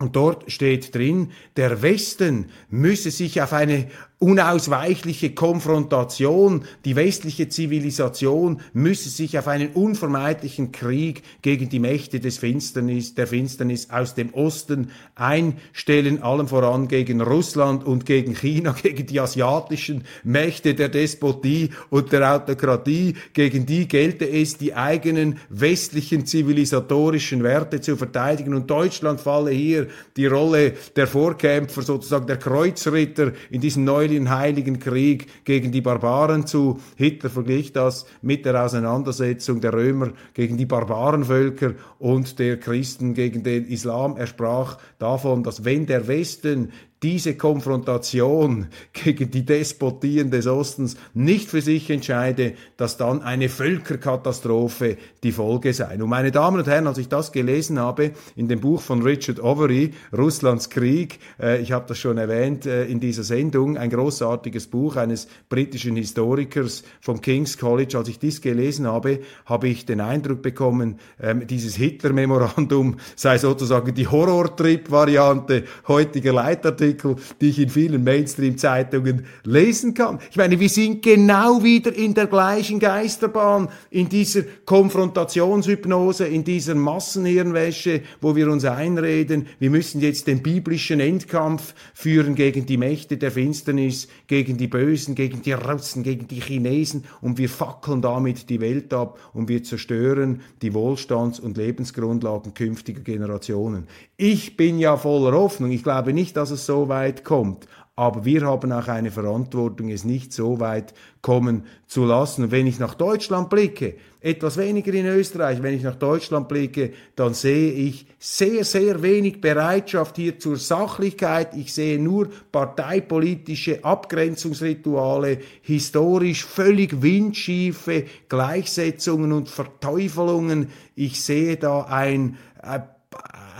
Und 0.00 0.16
dort 0.16 0.50
steht 0.50 0.94
drin, 0.96 1.30
der 1.56 1.80
Westen 1.82 2.50
müsse 2.70 3.12
sich 3.12 3.40
auf 3.40 3.52
eine 3.52 3.88
unausweichliche 4.20 5.30
Konfrontation, 5.30 6.64
die 6.84 6.96
westliche 6.96 7.48
Zivilisation 7.48 8.60
müsse 8.72 9.10
sich 9.10 9.38
auf 9.38 9.46
einen 9.46 9.68
unvermeidlichen 9.70 10.72
Krieg 10.72 11.22
gegen 11.40 11.68
die 11.68 11.78
Mächte 11.78 12.18
des 12.18 12.38
Finsternis, 12.38 13.14
der 13.14 13.28
Finsternis 13.28 13.90
aus 13.90 14.16
dem 14.16 14.34
Osten 14.34 14.90
einstellen, 15.14 16.20
allem 16.20 16.48
voran 16.48 16.88
gegen 16.88 17.20
Russland 17.20 17.84
und 17.84 18.06
gegen 18.06 18.34
China, 18.34 18.74
gegen 18.82 19.06
die 19.06 19.20
asiatischen 19.20 20.02
Mächte 20.24 20.74
der 20.74 20.88
Despotie 20.88 21.70
und 21.88 22.10
der 22.10 22.34
Autokratie, 22.34 23.14
gegen 23.34 23.66
die 23.66 23.86
gelte 23.86 24.28
es, 24.28 24.58
die 24.58 24.74
eigenen 24.74 25.38
westlichen 25.48 26.26
zivilisatorischen 26.26 27.44
Werte 27.44 27.80
zu 27.80 27.96
verteidigen. 27.96 28.54
Und 28.54 28.68
Deutschland 28.68 29.20
falle 29.20 29.52
hier 29.52 29.86
die 30.16 30.26
Rolle 30.26 30.72
der 30.96 31.06
Vorkämpfer, 31.06 31.82
sozusagen 31.82 32.26
der 32.26 32.38
Kreuzritter 32.38 33.32
in 33.50 33.60
diesem 33.60 33.84
neuen 33.84 34.07
Heiligen 34.30 34.78
Krieg 34.78 35.44
gegen 35.44 35.72
die 35.72 35.80
Barbaren 35.80 36.46
zu. 36.46 36.80
Hitler 36.96 37.30
verglich 37.30 37.72
das 37.72 38.06
mit 38.22 38.44
der 38.44 38.64
Auseinandersetzung 38.64 39.60
der 39.60 39.72
Römer 39.72 40.12
gegen 40.34 40.56
die 40.56 40.66
Barbarenvölker 40.66 41.74
und 41.98 42.38
der 42.38 42.58
Christen 42.58 43.14
gegen 43.14 43.42
den 43.42 43.66
Islam. 43.66 44.16
Er 44.16 44.26
sprach 44.26 44.78
davon, 44.98 45.42
dass 45.42 45.64
wenn 45.64 45.86
der 45.86 46.08
Westen 46.08 46.72
diese 47.02 47.36
Konfrontation 47.36 48.66
gegen 48.92 49.30
die 49.30 49.44
Despotien 49.44 50.30
des 50.30 50.46
Ostens 50.48 50.96
nicht 51.14 51.48
für 51.48 51.60
sich 51.60 51.90
entscheide, 51.90 52.54
dass 52.76 52.96
dann 52.96 53.22
eine 53.22 53.48
Völkerkatastrophe 53.48 54.96
die 55.22 55.30
Folge 55.30 55.72
sei. 55.72 55.94
Und 55.94 56.08
meine 56.08 56.32
Damen 56.32 56.58
und 56.58 56.66
Herren, 56.66 56.88
als 56.88 56.98
ich 56.98 57.08
das 57.08 57.30
gelesen 57.30 57.78
habe 57.78 58.12
in 58.34 58.48
dem 58.48 58.60
Buch 58.60 58.80
von 58.80 59.02
Richard 59.02 59.40
Overy, 59.40 59.92
Russlands 60.16 60.70
Krieg, 60.70 61.20
äh, 61.40 61.60
ich 61.60 61.70
habe 61.70 61.86
das 61.86 61.98
schon 61.98 62.18
erwähnt 62.18 62.66
äh, 62.66 62.86
in 62.86 62.98
dieser 62.98 63.22
Sendung, 63.22 63.76
ein 63.76 63.90
großartiges 63.90 64.66
Buch 64.66 64.96
eines 64.96 65.28
britischen 65.48 65.94
Historikers 65.94 66.82
vom 67.00 67.20
King's 67.20 67.58
College, 67.58 67.96
als 67.96 68.08
ich 68.08 68.18
dies 68.18 68.40
gelesen 68.40 68.88
habe, 68.88 69.20
habe 69.46 69.68
ich 69.68 69.86
den 69.86 70.00
Eindruck 70.00 70.42
bekommen, 70.42 70.98
ähm, 71.22 71.46
dieses 71.46 71.76
Hitler-Memorandum 71.76 72.96
sei 73.14 73.38
sozusagen 73.38 73.94
die 73.94 74.08
Horrortrip-Variante 74.08 75.64
heutiger 75.86 76.32
Leitartikel 76.32 76.87
Artikel, 76.88 77.16
die 77.40 77.50
ich 77.50 77.58
in 77.58 77.68
vielen 77.68 78.04
Mainstream-Zeitungen 78.04 79.26
lesen 79.44 79.94
kann. 79.94 80.18
Ich 80.30 80.36
meine, 80.36 80.58
wir 80.58 80.68
sind 80.68 81.02
genau 81.02 81.62
wieder 81.62 81.94
in 81.94 82.14
der 82.14 82.26
gleichen 82.26 82.78
Geisterbahn, 82.78 83.68
in 83.90 84.08
dieser 84.08 84.42
Konfrontationshypnose, 84.64 86.26
in 86.26 86.44
dieser 86.44 86.74
Massenhirnwäsche, 86.74 88.02
wo 88.20 88.34
wir 88.34 88.50
uns 88.50 88.64
einreden, 88.64 89.46
wir 89.58 89.70
müssen 89.70 90.00
jetzt 90.00 90.26
den 90.26 90.42
biblischen 90.42 91.00
Endkampf 91.00 91.74
führen 91.94 92.34
gegen 92.34 92.66
die 92.66 92.76
Mächte 92.76 93.16
der 93.16 93.30
Finsternis, 93.30 94.08
gegen 94.26 94.56
die 94.56 94.68
Bösen, 94.68 95.14
gegen 95.14 95.42
die 95.42 95.52
Russen, 95.52 96.02
gegen 96.02 96.28
die 96.28 96.40
Chinesen 96.40 97.04
und 97.20 97.38
wir 97.38 97.48
fackeln 97.48 98.02
damit 98.02 98.48
die 98.48 98.60
Welt 98.60 98.92
ab 98.94 99.18
und 99.34 99.48
wir 99.48 99.62
zerstören 99.62 100.40
die 100.62 100.72
Wohlstands- 100.72 101.40
und 101.40 101.56
Lebensgrundlagen 101.56 102.54
künftiger 102.54 103.00
Generationen. 103.00 103.86
Ich 104.16 104.56
bin 104.56 104.78
ja 104.78 104.96
voller 104.96 105.36
Hoffnung. 105.36 105.70
Ich 105.70 105.82
glaube 105.82 106.12
nicht, 106.12 106.36
dass 106.36 106.50
es 106.50 106.66
so 106.66 106.77
weit 106.86 107.24
kommt. 107.24 107.66
Aber 107.98 108.24
wir 108.24 108.42
haben 108.42 108.70
auch 108.70 108.86
eine 108.86 109.10
Verantwortung, 109.10 109.90
es 109.90 110.04
nicht 110.04 110.32
so 110.32 110.60
weit 110.60 110.94
kommen 111.20 111.64
zu 111.88 112.04
lassen. 112.04 112.44
Und 112.44 112.52
wenn 112.52 112.68
ich 112.68 112.78
nach 112.78 112.94
Deutschland 112.94 113.50
blicke, 113.50 113.96
etwas 114.20 114.56
weniger 114.56 114.94
in 114.94 115.06
Österreich, 115.06 115.64
wenn 115.64 115.74
ich 115.74 115.82
nach 115.82 115.96
Deutschland 115.96 116.46
blicke, 116.46 116.92
dann 117.16 117.34
sehe 117.34 117.72
ich 117.72 118.06
sehr, 118.20 118.62
sehr 118.62 119.02
wenig 119.02 119.40
Bereitschaft 119.40 120.14
hier 120.14 120.38
zur 120.38 120.58
Sachlichkeit. 120.58 121.56
Ich 121.56 121.74
sehe 121.74 121.98
nur 122.00 122.28
parteipolitische 122.52 123.84
Abgrenzungsrituale, 123.84 125.38
historisch 125.62 126.44
völlig 126.44 127.02
windschiefe 127.02 128.04
Gleichsetzungen 128.28 129.32
und 129.32 129.48
Verteufelungen. 129.48 130.68
Ich 130.94 131.20
sehe 131.20 131.56
da 131.56 131.82
ein, 131.82 132.36
äh, 132.62 132.78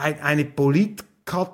ein 0.00 0.20
eine 0.20 0.44
Polit 0.44 1.02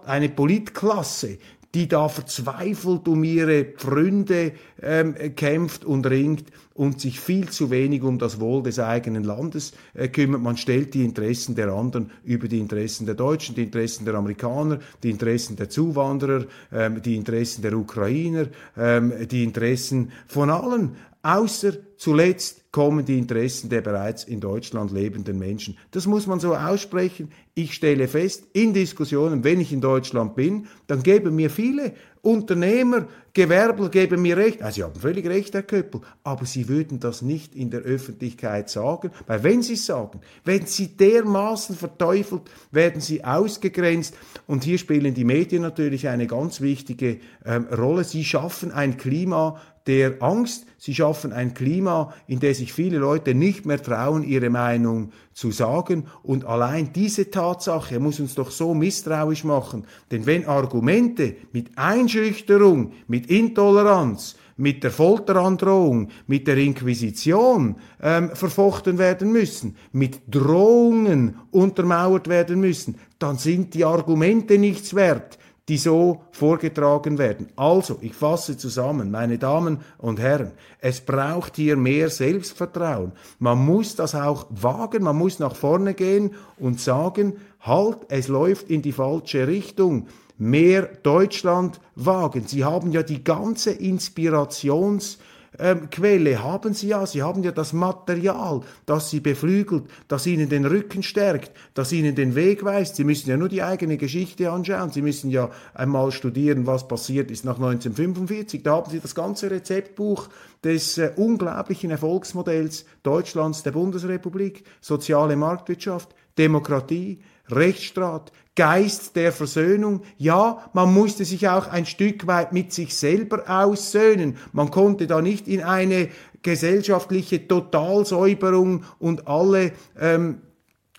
eine 0.07 0.29
Politklasse, 0.29 1.38
die 1.75 1.89
da 1.89 2.09
verzweifelt 2.09 3.09
um 3.09 3.25
ihre 3.25 3.65
Pfründe 3.65 4.53
ähm, 4.81 5.15
kämpft 5.35 5.85
und 5.85 6.07
ringt 6.07 6.45
und 6.75 7.01
sich 7.01 7.21
viel 7.21 7.49
zu 7.49 7.71
wenig 7.71 8.03
um 8.03 8.19
das 8.19 8.41
Wohl 8.41 8.63
des 8.63 8.79
eigenen 8.79 9.25
Landes 9.25 9.73
äh, 9.95 10.09
kümmert. 10.09 10.43
Man 10.43 10.57
stellt 10.57 10.95
die 10.95 11.05
Interessen 11.05 11.55
der 11.55 11.73
anderen 11.73 12.11
über 12.25 12.49
die 12.49 12.59
Interessen 12.59 13.07
der 13.07 13.17
Deutschen, 13.17 13.55
die 13.55 13.65
Interessen 13.65 14.05
der 14.05 14.15
Amerikaner, 14.15 14.79
die 15.03 15.11
Interessen 15.11 15.57
der 15.57 15.69
Zuwanderer, 15.69 16.47
ähm, 16.73 17.03
die 17.03 17.17
Interessen 17.17 17.63
der 17.63 17.77
Ukrainer, 17.77 18.47
ähm, 18.77 19.13
die 19.29 19.43
Interessen 19.43 20.13
von 20.27 20.51
allen, 20.51 20.97
außer 21.23 21.73
zuletzt 21.97 22.63
kommen 22.75 23.05
die 23.05 23.19
Interessen 23.19 23.71
der 23.71 23.83
bereits 23.83 24.25
in 24.25 24.41
Deutschland 24.41 24.91
lebenden 24.91 25.39
Menschen. 25.39 25.77
Das 25.93 26.09
muss 26.09 26.27
man 26.27 26.41
so 26.41 26.57
aussprechen. 26.57 27.31
Ich 27.55 27.73
stelle 27.73 28.09
fest, 28.09 28.49
in 28.53 28.75
Diskussionen, 28.75 29.45
wenn 29.45 29.61
ich 29.61 29.73
in 29.73 29.81
Deutschland 29.81 30.35
bin, 30.35 30.67
dann 30.89 31.05
geben 31.05 31.37
mir 31.37 31.51
viele 31.51 31.93
Unternehmer, 32.25 33.07
Gewerbler 33.33 33.89
geben 33.89 34.23
mir 34.23 34.37
recht. 34.37 34.63
Also, 34.63 34.77
Sie 34.77 34.83
haben 34.85 34.95
völlig 34.95 35.27
recht, 35.27 35.55
Herr 35.55 35.63
Köppel, 35.63 36.01
aber 36.23 36.47
Sie 36.47 36.69
würden 36.69 37.01
das 37.01 37.21
nicht 37.21 37.55
in 37.55 37.71
der 37.71 37.81
Öffentlichkeit 37.81 38.71
sagen, 38.71 39.11
weil 39.27 39.43
wenn 39.43 39.63
Sie 39.63 39.75
es 39.75 39.87
sagen, 39.87 40.21
wenn 40.45 40.67
Sie 40.67 40.97
dermaßen 40.97 41.77
verteufelt, 41.77 42.43
werden 42.71 43.01
Sie 43.01 43.25
ausgegrenzt 43.25 44.15
und 44.47 44.65
hier 44.65 44.79
spielen 44.79 45.15
die 45.15 45.25
Medien 45.25 45.63
natürlich 45.63 46.09
eine 46.09 46.27
ganz 46.27 46.61
wichtige 46.61 47.19
ähm, 47.45 47.67
Rolle. 47.67 48.05
Sie 48.05 48.25
schaffen 48.25 48.71
ein 48.71 48.97
Klima 48.97 49.61
der 49.87 50.23
Angst. 50.23 50.67
Sie 50.79 50.95
schaffen 50.95 51.33
ein 51.33 51.55
Klima, 51.55 52.15
in 52.27 52.41
dem 52.41 52.55
sich 52.55 52.73
viele 52.73 52.99
Leute 52.99 53.35
nicht 53.35 53.67
mehr 53.67 53.83
trauen, 53.83 54.23
ihre 54.23 54.51
Meinung 54.51 55.13
zu 55.33 55.51
sagen. 55.51 56.07
Und 56.23 56.45
allein 56.45 56.93
diese 56.93 57.31
Tatsache 57.31 58.01
muss 58.01 58.21
uns 58.21 58.35
doch 58.35 58.51
so 58.51 58.75
misstrauisch 58.75 59.45
machen. 59.45 59.87
Denn 60.11 60.27
wenn 60.27 60.47
Argumente 60.47 61.37
mit 61.53 61.77
Einschüchterung, 62.14 62.92
mit 63.09 63.27
Intoleranz, 63.27 64.37
mit 64.57 64.85
der 64.85 64.92
Folterandrohung, 64.92 66.09
mit 66.29 66.46
der 66.46 66.57
Inquisition 66.59 67.77
ähm, 68.00 68.31
verfochten 68.35 68.98
werden 68.98 69.33
müssen, 69.33 69.77
mit 69.92 70.20
Drohungen 70.29 71.37
untermauert 71.50 72.29
werden 72.29 72.61
müssen, 72.61 72.96
dann 73.18 73.37
sind 73.37 73.74
die 73.74 73.85
Argumente 73.85 74.59
nichts 74.59 74.94
wert 74.94 75.38
die 75.68 75.79
so 75.79 76.20
vorgetragen 76.31 77.16
werden. 77.16 77.48
Also, 77.57 77.96
ich 78.03 78.12
fasse 78.12 78.59
zusammen, 78.59 79.11
meine 79.11 79.38
Damen 79.38 79.79
und 79.96 80.20
Herren, 80.20 80.53
es 80.79 81.00
braucht 81.00 81.57
hier 81.57 81.77
mehr 81.77 82.11
Selbstvertrauen. 82.11 83.12
Man 83.38 83.64
muss 83.64 83.96
das 83.96 84.14
auch 84.14 84.46
wagen, 84.50 85.05
man 85.05 85.16
muss 85.16 85.38
nach 85.38 85.57
vorne 85.57 85.94
gehen 85.94 86.33
und 86.59 86.81
sagen, 86.81 87.38
halt, 87.61 87.98
es 88.09 88.29
läuft 88.29 88.68
in 88.68 88.83
die 88.83 88.92
falsche 88.92 89.46
Richtung. 89.46 90.09
Mehr 90.37 90.83
Deutschland 91.03 91.81
wagen. 91.94 92.47
Sie 92.47 92.64
haben 92.64 92.92
ja 92.92 93.03
die 93.03 93.23
ganze 93.23 93.70
Inspirations- 93.70 95.18
ähm, 95.59 95.88
Quelle 95.90 96.42
haben 96.42 96.75
sie 96.75 96.88
ja. 96.88 97.07
Sie 97.07 97.23
haben 97.23 97.42
ja 97.42 97.53
das 97.53 97.73
Material, 97.73 98.62
das 98.87 99.11
sie 99.11 99.20
beflügelt, 99.20 99.85
das 100.09 100.27
ihnen 100.27 100.49
den 100.49 100.64
Rücken 100.64 101.03
stärkt, 101.03 101.53
das 101.75 101.92
ihnen 101.92 102.14
den 102.14 102.35
Weg 102.35 102.64
weist. 102.64 102.97
Sie 102.97 103.05
müssen 103.05 103.31
ja 103.31 103.37
nur 103.37 103.49
die 103.49 103.62
eigene 103.62 103.97
Geschichte 103.97 104.51
anschauen. 104.51 104.90
Sie 104.90 105.03
müssen 105.03 105.31
ja 105.31 105.51
einmal 105.73 106.11
studieren, 106.11 106.66
was 106.66 106.88
passiert 106.88 107.31
ist 107.31 107.44
nach 107.44 107.57
1945. 107.57 108.62
Da 108.62 108.73
haben 108.73 108.90
sie 108.90 109.01
das 109.01 109.14
ganze 109.14 109.51
Rezeptbuch 109.51 110.29
des 110.64 110.99
äh, 110.99 111.12
unglaublichen 111.14 111.90
Erfolgsmodells 111.90 112.85
Deutschlands, 113.03 113.62
der 113.62 113.73
Bundesrepublik, 113.73 114.64
soziale 114.81 115.37
Marktwirtschaft, 115.37 116.14
Demokratie, 116.38 117.20
Rechtsstaat, 117.49 118.33
Geist 118.57 119.16
der 119.16 119.33
Versöhnung. 119.33 120.03
Ja, 120.16 120.70
man 120.73 120.94
musste 120.94 121.25
sich 121.25 121.49
auch 121.49 121.66
ein 121.66 121.87
Stück 121.87 122.27
weit 122.27 122.53
mit 122.53 122.73
sich 122.73 122.94
selber 122.94 123.44
aussöhnen. 123.49 124.37
Man 124.53 124.70
konnte 124.70 125.07
da 125.07 125.20
nicht 125.20 125.49
in 125.49 125.62
eine 125.62 126.09
gesellschaftliche 126.42 127.49
Totalsäuberung 127.49 128.85
und 128.99 129.27
alle 129.27 129.73
ähm, 129.99 130.42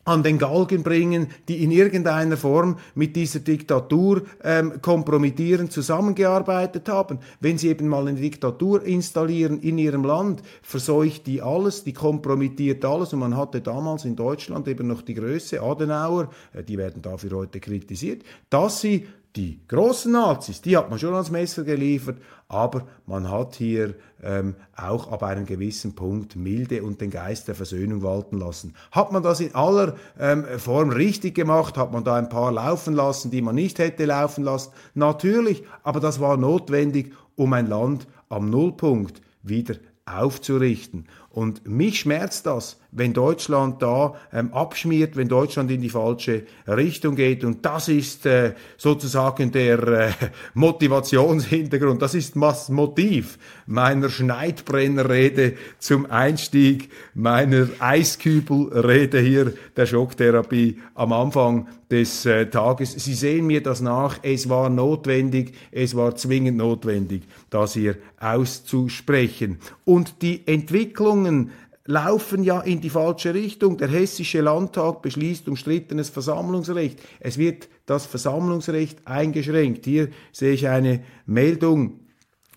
an 0.05 0.23
den 0.23 0.37
Galgen 0.37 0.83
bringen, 0.83 1.27
die 1.47 1.63
in 1.63 1.71
irgendeiner 1.71 2.37
Form 2.37 2.77
mit 2.93 3.15
dieser 3.15 3.39
Diktatur 3.39 4.21
ähm, 4.43 4.81
kompromittierend 4.81 5.71
zusammengearbeitet 5.71 6.87
haben. 6.87 7.19
Wenn 7.39 7.57
sie 7.57 7.69
eben 7.69 7.87
mal 7.87 8.07
eine 8.07 8.19
Diktatur 8.19 8.83
installieren 8.83 9.59
in 9.59 9.77
ihrem 9.77 10.03
Land, 10.03 10.41
verseucht 10.61 11.27
die 11.27 11.41
alles, 11.41 11.83
die 11.83 11.93
kompromittiert 11.93 12.85
alles. 12.85 13.13
Und 13.13 13.19
man 13.19 13.35
hatte 13.35 13.61
damals 13.61 14.05
in 14.05 14.15
Deutschland 14.15 14.67
eben 14.67 14.87
noch 14.87 15.01
die 15.01 15.15
Größe, 15.15 15.61
Adenauer, 15.61 16.29
äh, 16.53 16.63
die 16.63 16.77
werden 16.77 17.01
dafür 17.01 17.31
heute 17.37 17.59
kritisiert, 17.59 18.23
dass 18.49 18.81
sie 18.81 19.07
die 19.35 19.59
großen 19.67 20.11
Nazis, 20.11 20.61
die 20.61 20.77
hat 20.77 20.89
man 20.89 20.97
schon 20.97 21.13
ans 21.13 21.31
Messer 21.31 21.63
geliefert, 21.63 22.17
aber 22.47 22.87
man 23.05 23.29
hat 23.29 23.55
hier 23.55 23.95
ähm, 24.23 24.55
auch 24.75 25.11
ab 25.11 25.23
einem 25.23 25.45
gewissen 25.45 25.93
Punkt 25.93 26.35
Milde 26.35 26.83
und 26.83 27.01
den 27.01 27.09
Geist 27.09 27.47
der 27.47 27.55
Versöhnung 27.55 28.01
walten 28.01 28.37
lassen. 28.37 28.75
Hat 28.91 29.11
man 29.11 29.23
das 29.23 29.39
in 29.41 29.53
aller 29.53 29.95
ähm, 30.19 30.45
Form 30.57 30.89
richtig 30.89 31.35
gemacht? 31.35 31.77
Hat 31.77 31.91
man 31.91 32.03
da 32.03 32.15
ein 32.15 32.29
paar 32.29 32.51
laufen 32.51 32.93
lassen, 32.93 33.31
die 33.31 33.41
man 33.41 33.55
nicht 33.55 33.79
hätte 33.79 34.05
laufen 34.05 34.43
lassen? 34.43 34.71
Natürlich, 34.93 35.63
aber 35.83 35.99
das 35.99 36.19
war 36.19 36.37
notwendig, 36.37 37.13
um 37.35 37.51
ein 37.53 37.67
Land 37.67 38.07
am 38.29 38.49
Nullpunkt 38.49 39.21
wieder 39.43 39.75
aufzurichten. 40.05 41.07
Und 41.29 41.67
mich 41.67 41.99
schmerzt 41.99 42.45
das, 42.45 42.79
wenn 42.95 43.13
Deutschland 43.13 43.81
da 43.81 44.15
ähm, 44.33 44.53
abschmiert, 44.53 45.15
wenn 45.17 45.27
Deutschland 45.27 45.69
in 45.69 45.81
die 45.81 45.89
falsche 45.89 46.43
Richtung 46.67 47.15
geht. 47.15 47.43
Und 47.43 47.65
das 47.65 47.89
ist 47.89 48.25
äh, 48.25 48.53
sozusagen 48.77 49.51
der 49.51 49.87
äh, 49.87 50.11
Motivationshintergrund, 50.53 52.01
das 52.01 52.15
ist 52.15 52.35
das 52.35 52.69
Motiv 52.69 53.37
meiner 53.67 54.09
Schneidbrennerrede 54.09 55.53
zum 55.77 56.09
Einstieg, 56.09 56.89
meiner 57.13 57.67
Eiskübelrede 57.79 59.19
hier 59.19 59.53
der 59.75 59.85
Schocktherapie 59.85 60.79
am 60.95 61.11
Anfang 61.11 61.67
des 61.89 62.25
äh, 62.25 62.47
Tages. 62.47 62.93
Sie 62.93 63.13
sehen 63.13 63.45
mir 63.45 63.61
das 63.61 63.81
nach, 63.81 64.19
es 64.23 64.49
war 64.49 64.69
notwendig, 64.69 65.53
es 65.71 65.95
war 65.95 66.15
zwingend 66.15 66.57
notwendig, 66.57 67.23
das 67.49 67.73
hier 67.73 67.97
auszusprechen. 68.19 69.59
Und 69.83 70.21
die 70.21 70.47
Entwicklungen 70.47 71.51
laufen 71.85 72.43
ja 72.43 72.61
in 72.61 72.81
die 72.81 72.89
falsche 72.89 73.33
Richtung. 73.33 73.77
Der 73.77 73.87
hessische 73.87 74.41
Landtag 74.41 75.01
beschließt 75.01 75.47
umstrittenes 75.47 76.09
Versammlungsrecht. 76.09 76.99
Es 77.19 77.37
wird 77.37 77.69
das 77.85 78.05
Versammlungsrecht 78.05 79.07
eingeschränkt. 79.07 79.85
Hier 79.85 80.09
sehe 80.31 80.53
ich 80.53 80.67
eine 80.67 81.03
Meldung. 81.25 81.99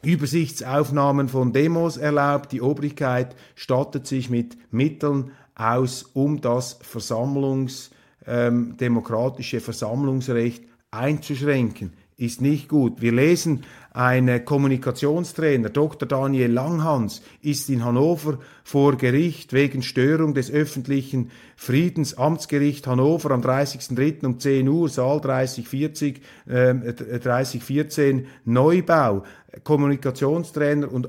Übersichtsaufnahmen 0.02 1.28
von 1.28 1.52
Demos 1.52 1.96
erlaubt. 1.96 2.52
Die 2.52 2.62
Obrigkeit 2.62 3.34
stattet 3.56 4.06
sich 4.06 4.30
mit 4.30 4.56
Mitteln 4.72 5.32
aus, 5.54 6.04
um 6.14 6.40
das 6.40 6.78
Versammlungs, 6.82 7.90
ähm, 8.24 8.76
demokratische 8.76 9.60
Versammlungsrecht 9.60 10.62
einzuschränken. 10.92 11.92
Ist 12.20 12.40
nicht 12.40 12.68
gut. 12.68 13.00
Wir 13.00 13.12
lesen 13.12 13.62
ein 13.92 14.44
Kommunikationstrainer, 14.44 15.70
Dr. 15.70 16.08
Daniel 16.08 16.50
Langhans, 16.50 17.22
ist 17.42 17.70
in 17.70 17.84
Hannover 17.84 18.40
vor 18.64 18.96
Gericht 18.96 19.52
wegen 19.52 19.82
Störung 19.82 20.34
des 20.34 20.50
öffentlichen 20.50 21.30
Friedens. 21.54 22.18
Amtsgericht 22.18 22.88
Hannover 22.88 23.30
am 23.30 23.40
30.03. 23.40 24.26
um 24.26 24.40
10 24.40 24.68
Uhr, 24.68 24.88
Saal 24.88 25.20
3040, 25.20 26.20
äh, 26.46 26.74
3014, 26.74 28.26
Neubau. 28.44 29.22
Kommunikationstrainer 29.62 30.92
und 30.92 31.08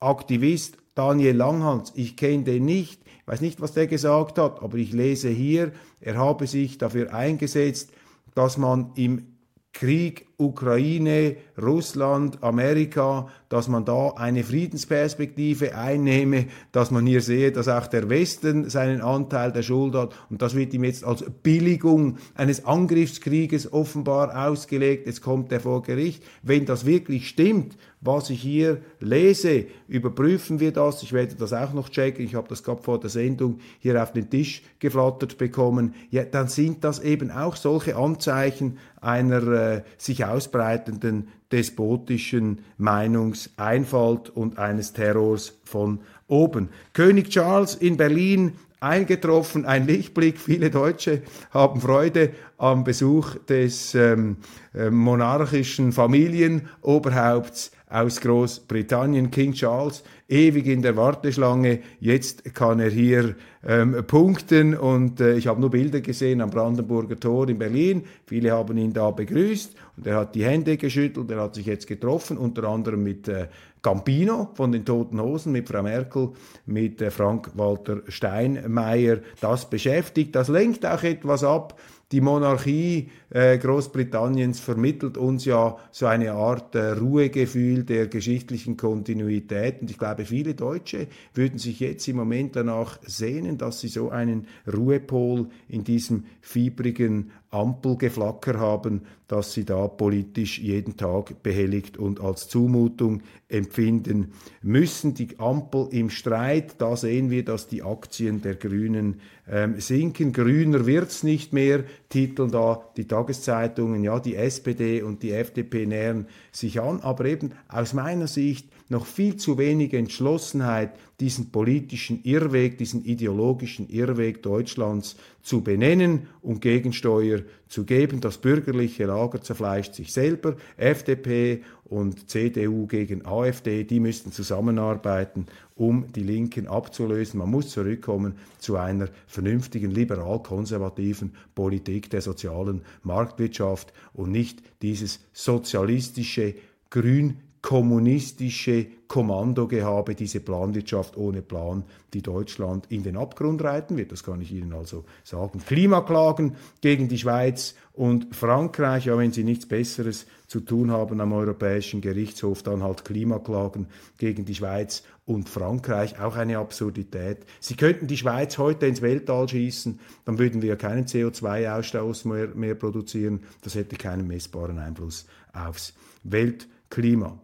Aktivist 0.00 0.78
Daniel 0.96 1.36
Langhans, 1.36 1.92
ich 1.94 2.16
kenne 2.16 2.42
den 2.42 2.64
nicht, 2.64 3.00
weiß 3.26 3.40
nicht, 3.40 3.60
was 3.60 3.72
der 3.72 3.86
gesagt 3.86 4.36
hat, 4.38 4.64
aber 4.64 4.78
ich 4.78 4.92
lese 4.92 5.28
hier, 5.28 5.70
er 6.00 6.16
habe 6.16 6.48
sich 6.48 6.76
dafür 6.76 7.14
eingesetzt, 7.14 7.92
dass 8.34 8.58
man 8.58 8.90
im 8.96 9.27
Krieg 9.72 10.26
Ukraine, 10.38 11.36
Russland, 11.60 12.42
Amerika, 12.42 13.28
dass 13.48 13.68
man 13.68 13.84
da 13.84 14.10
eine 14.10 14.44
Friedensperspektive 14.44 15.76
einnehme, 15.76 16.46
dass 16.72 16.90
man 16.90 17.06
hier 17.06 17.20
sehe, 17.20 17.52
dass 17.52 17.68
auch 17.68 17.86
der 17.86 18.08
Westen 18.08 18.70
seinen 18.70 19.00
Anteil 19.00 19.52
der 19.52 19.62
Schuld 19.62 19.94
hat 19.94 20.14
und 20.30 20.42
das 20.42 20.54
wird 20.54 20.74
ihm 20.74 20.84
jetzt 20.84 21.04
als 21.04 21.24
Billigung 21.42 22.18
eines 22.34 22.64
Angriffskrieges 22.64 23.72
offenbar 23.72 24.48
ausgelegt. 24.48 25.06
Jetzt 25.06 25.22
kommt 25.22 25.52
er 25.52 25.60
vor 25.60 25.82
Gericht. 25.82 26.22
Wenn 26.42 26.64
das 26.64 26.86
wirklich 26.86 27.28
stimmt, 27.28 27.76
was 28.00 28.30
ich 28.30 28.40
hier 28.40 28.80
lese, 29.00 29.66
überprüfen 29.88 30.60
wir 30.60 30.72
das. 30.72 31.02
Ich 31.02 31.12
werde 31.12 31.34
das 31.34 31.52
auch 31.52 31.72
noch 31.72 31.88
checken. 31.88 32.24
Ich 32.24 32.34
habe 32.34 32.48
das 32.48 32.62
gerade 32.62 32.82
vor 32.82 33.00
der 33.00 33.10
Sendung 33.10 33.58
hier 33.80 34.00
auf 34.00 34.12
den 34.12 34.30
Tisch 34.30 34.62
geflattert 34.78 35.36
bekommen. 35.36 35.94
Ja, 36.10 36.24
dann 36.24 36.48
sind 36.48 36.84
das 36.84 37.00
eben 37.00 37.30
auch 37.30 37.56
solche 37.56 37.96
Anzeichen 37.96 38.78
einer 39.00 39.42
äh, 39.48 39.82
sich 39.96 40.24
ausbreitenden 40.24 41.28
despotischen 41.50 42.60
Meinungseinfalt 42.76 44.30
und 44.30 44.58
eines 44.58 44.92
Terrors 44.92 45.58
von 45.64 46.00
oben. 46.28 46.68
König 46.92 47.30
Charles 47.30 47.74
in 47.74 47.96
Berlin 47.96 48.52
eingetroffen, 48.80 49.64
ein 49.64 49.86
Lichtblick. 49.86 50.38
Viele 50.38 50.70
Deutsche 50.70 51.22
haben 51.50 51.80
Freude 51.80 52.30
am 52.58 52.84
Besuch 52.84 53.36
des 53.48 53.94
ähm, 53.94 54.36
äh, 54.74 54.90
monarchischen 54.90 55.92
Familienoberhaupts 55.92 57.72
aus 57.90 58.20
Großbritannien, 58.20 59.30
King 59.30 59.52
Charles, 59.52 60.02
ewig 60.28 60.66
in 60.66 60.82
der 60.82 60.96
Warteschlange. 60.96 61.80
Jetzt 62.00 62.54
kann 62.54 62.80
er 62.80 62.90
hier 62.90 63.34
ähm, 63.66 64.04
punkten 64.06 64.76
und 64.76 65.20
äh, 65.20 65.36
ich 65.36 65.46
habe 65.46 65.60
nur 65.60 65.70
Bilder 65.70 66.00
gesehen 66.00 66.40
am 66.40 66.50
Brandenburger 66.50 67.18
Tor 67.18 67.48
in 67.48 67.58
Berlin. 67.58 68.04
Viele 68.26 68.52
haben 68.52 68.76
ihn 68.76 68.92
da 68.92 69.10
begrüßt 69.10 69.74
und 69.96 70.06
er 70.06 70.16
hat 70.16 70.34
die 70.34 70.44
Hände 70.44 70.76
geschüttelt. 70.76 71.30
Er 71.30 71.40
hat 71.40 71.54
sich 71.54 71.66
jetzt 71.66 71.86
getroffen, 71.86 72.36
unter 72.36 72.64
anderem 72.64 73.02
mit 73.02 73.26
äh, 73.28 73.48
Campino 73.82 74.50
von 74.54 74.72
den 74.72 74.84
Toten 74.84 75.20
Hosen, 75.20 75.52
mit 75.52 75.68
Frau 75.68 75.82
Merkel, 75.82 76.30
mit 76.66 77.00
äh, 77.00 77.10
Frank-Walter 77.10 78.02
Steinmeier. 78.08 79.18
Das 79.40 79.68
beschäftigt, 79.70 80.34
das 80.34 80.48
lenkt 80.48 80.84
auch 80.86 81.02
etwas 81.02 81.44
ab 81.44 81.78
die 82.10 82.22
Monarchie 82.22 83.10
äh, 83.28 83.58
Großbritanniens 83.58 84.60
vermittelt 84.60 85.18
uns 85.18 85.44
ja 85.44 85.76
so 85.90 86.06
eine 86.06 86.32
Art 86.32 86.74
äh, 86.74 86.92
Ruhegefühl 86.92 87.84
der 87.84 88.06
geschichtlichen 88.06 88.78
Kontinuität. 88.78 89.82
Und 89.82 89.90
ich 89.90 89.98
glaube, 89.98 90.24
viele 90.24 90.54
Deutsche 90.54 91.08
würden 91.34 91.58
sich 91.58 91.80
jetzt 91.80 92.08
im 92.08 92.16
Moment 92.16 92.56
danach 92.56 92.98
sehnen, 93.02 93.58
dass 93.58 93.80
sie 93.80 93.88
so 93.88 94.08
einen 94.08 94.46
Ruhepol 94.66 95.48
in 95.68 95.84
diesem 95.84 96.24
fiebrigen 96.40 97.30
Ampelgeflacker 97.50 98.58
haben, 98.58 99.02
dass 99.26 99.52
sie 99.52 99.64
da 99.64 99.88
politisch 99.88 100.58
jeden 100.58 100.96
Tag 100.96 101.42
behelligt 101.42 101.96
und 101.96 102.20
als 102.20 102.48
Zumutung 102.48 103.22
empfinden 103.48 104.32
müssen. 104.62 105.14
Die 105.14 105.38
Ampel 105.38 105.88
im 105.90 106.10
Streit, 106.10 106.74
da 106.78 106.96
sehen 106.96 107.30
wir, 107.30 107.44
dass 107.44 107.66
die 107.68 107.82
Aktien 107.82 108.42
der 108.42 108.54
Grünen 108.54 109.20
ähm, 109.50 109.80
sinken. 109.80 110.32
Grüner 110.32 110.86
wird's 110.86 111.22
nicht 111.22 111.52
mehr, 111.52 111.84
titeln 112.10 112.50
da 112.50 112.82
die 112.96 113.06
Tageszeitungen. 113.06 114.04
Ja, 114.04 114.20
die 114.20 114.36
SPD 114.36 115.02
und 115.02 115.22
die 115.22 115.32
FDP 115.32 115.86
nähern 115.86 116.26
sich 116.52 116.80
an, 116.80 117.00
aber 117.00 117.24
eben 117.24 117.52
aus 117.68 117.94
meiner 117.94 118.26
Sicht 118.26 118.68
noch 118.90 119.06
viel 119.06 119.36
zu 119.36 119.58
wenig 119.58 119.92
Entschlossenheit, 119.92 120.92
diesen 121.20 121.50
politischen 121.50 122.22
Irrweg, 122.22 122.78
diesen 122.78 123.04
ideologischen 123.04 123.88
Irrweg 123.88 124.42
Deutschlands 124.42 125.16
zu 125.42 125.62
benennen 125.62 126.28
und 126.42 126.60
Gegensteuer 126.60 127.40
zu 127.68 127.84
geben. 127.84 128.20
Das 128.20 128.38
bürgerliche 128.38 129.04
Lager 129.04 129.42
zerfleischt 129.42 129.94
sich 129.94 130.12
selber. 130.12 130.56
FDP 130.76 131.62
und 131.84 132.30
CDU 132.30 132.86
gegen 132.86 133.26
AfD, 133.26 133.84
die 133.84 134.00
müssten 134.00 134.32
zusammenarbeiten, 134.32 135.46
um 135.74 136.12
die 136.12 136.22
Linken 136.22 136.66
abzulösen. 136.66 137.38
Man 137.38 137.50
muss 137.50 137.70
zurückkommen 137.70 138.34
zu 138.58 138.76
einer 138.76 139.08
vernünftigen, 139.26 139.90
liberal-konservativen 139.90 141.34
Politik 141.54 142.10
der 142.10 142.22
sozialen 142.22 142.82
Marktwirtschaft 143.02 143.92
und 144.12 144.30
nicht 144.30 144.62
dieses 144.80 145.20
sozialistische, 145.32 146.54
grün 146.90 147.36
kommunistische 147.68 148.86
Kommandogehabe, 149.08 150.14
diese 150.14 150.40
Planwirtschaft 150.40 151.18
ohne 151.18 151.42
Plan, 151.42 151.84
die 152.14 152.22
Deutschland 152.22 152.86
in 152.88 153.02
den 153.02 153.18
Abgrund 153.18 153.62
reiten 153.62 153.98
wird. 153.98 154.10
Das 154.10 154.24
kann 154.24 154.40
ich 154.40 154.52
Ihnen 154.52 154.72
also 154.72 155.04
sagen. 155.22 155.60
Klimaklagen 155.66 156.56
gegen 156.80 157.08
die 157.08 157.18
Schweiz 157.18 157.74
und 157.92 158.34
Frankreich, 158.34 159.04
ja, 159.04 159.18
wenn 159.18 159.32
sie 159.32 159.44
nichts 159.44 159.66
Besseres 159.66 160.24
zu 160.46 160.60
tun 160.60 160.90
haben 160.90 161.20
am 161.20 161.34
Europäischen 161.34 162.00
Gerichtshof, 162.00 162.62
dann 162.62 162.82
halt 162.82 163.04
Klimaklagen 163.04 163.88
gegen 164.16 164.46
die 164.46 164.54
Schweiz 164.54 165.02
und 165.26 165.50
Frankreich, 165.50 166.18
auch 166.18 166.36
eine 166.36 166.56
Absurdität. 166.56 167.40
Sie 167.60 167.76
könnten 167.76 168.06
die 168.06 168.16
Schweiz 168.16 168.56
heute 168.56 168.86
ins 168.86 169.02
Weltall 169.02 169.46
schießen, 169.46 170.00
dann 170.24 170.38
würden 170.38 170.62
wir 170.62 170.76
keinen 170.76 171.04
CO2-Ausstoß 171.04 172.26
mehr, 172.28 172.48
mehr 172.54 172.76
produzieren. 172.76 173.40
Das 173.60 173.74
hätte 173.74 173.96
keinen 173.96 174.26
messbaren 174.26 174.78
Einfluss 174.78 175.26
aufs 175.52 175.92
Weltklima. 176.22 177.38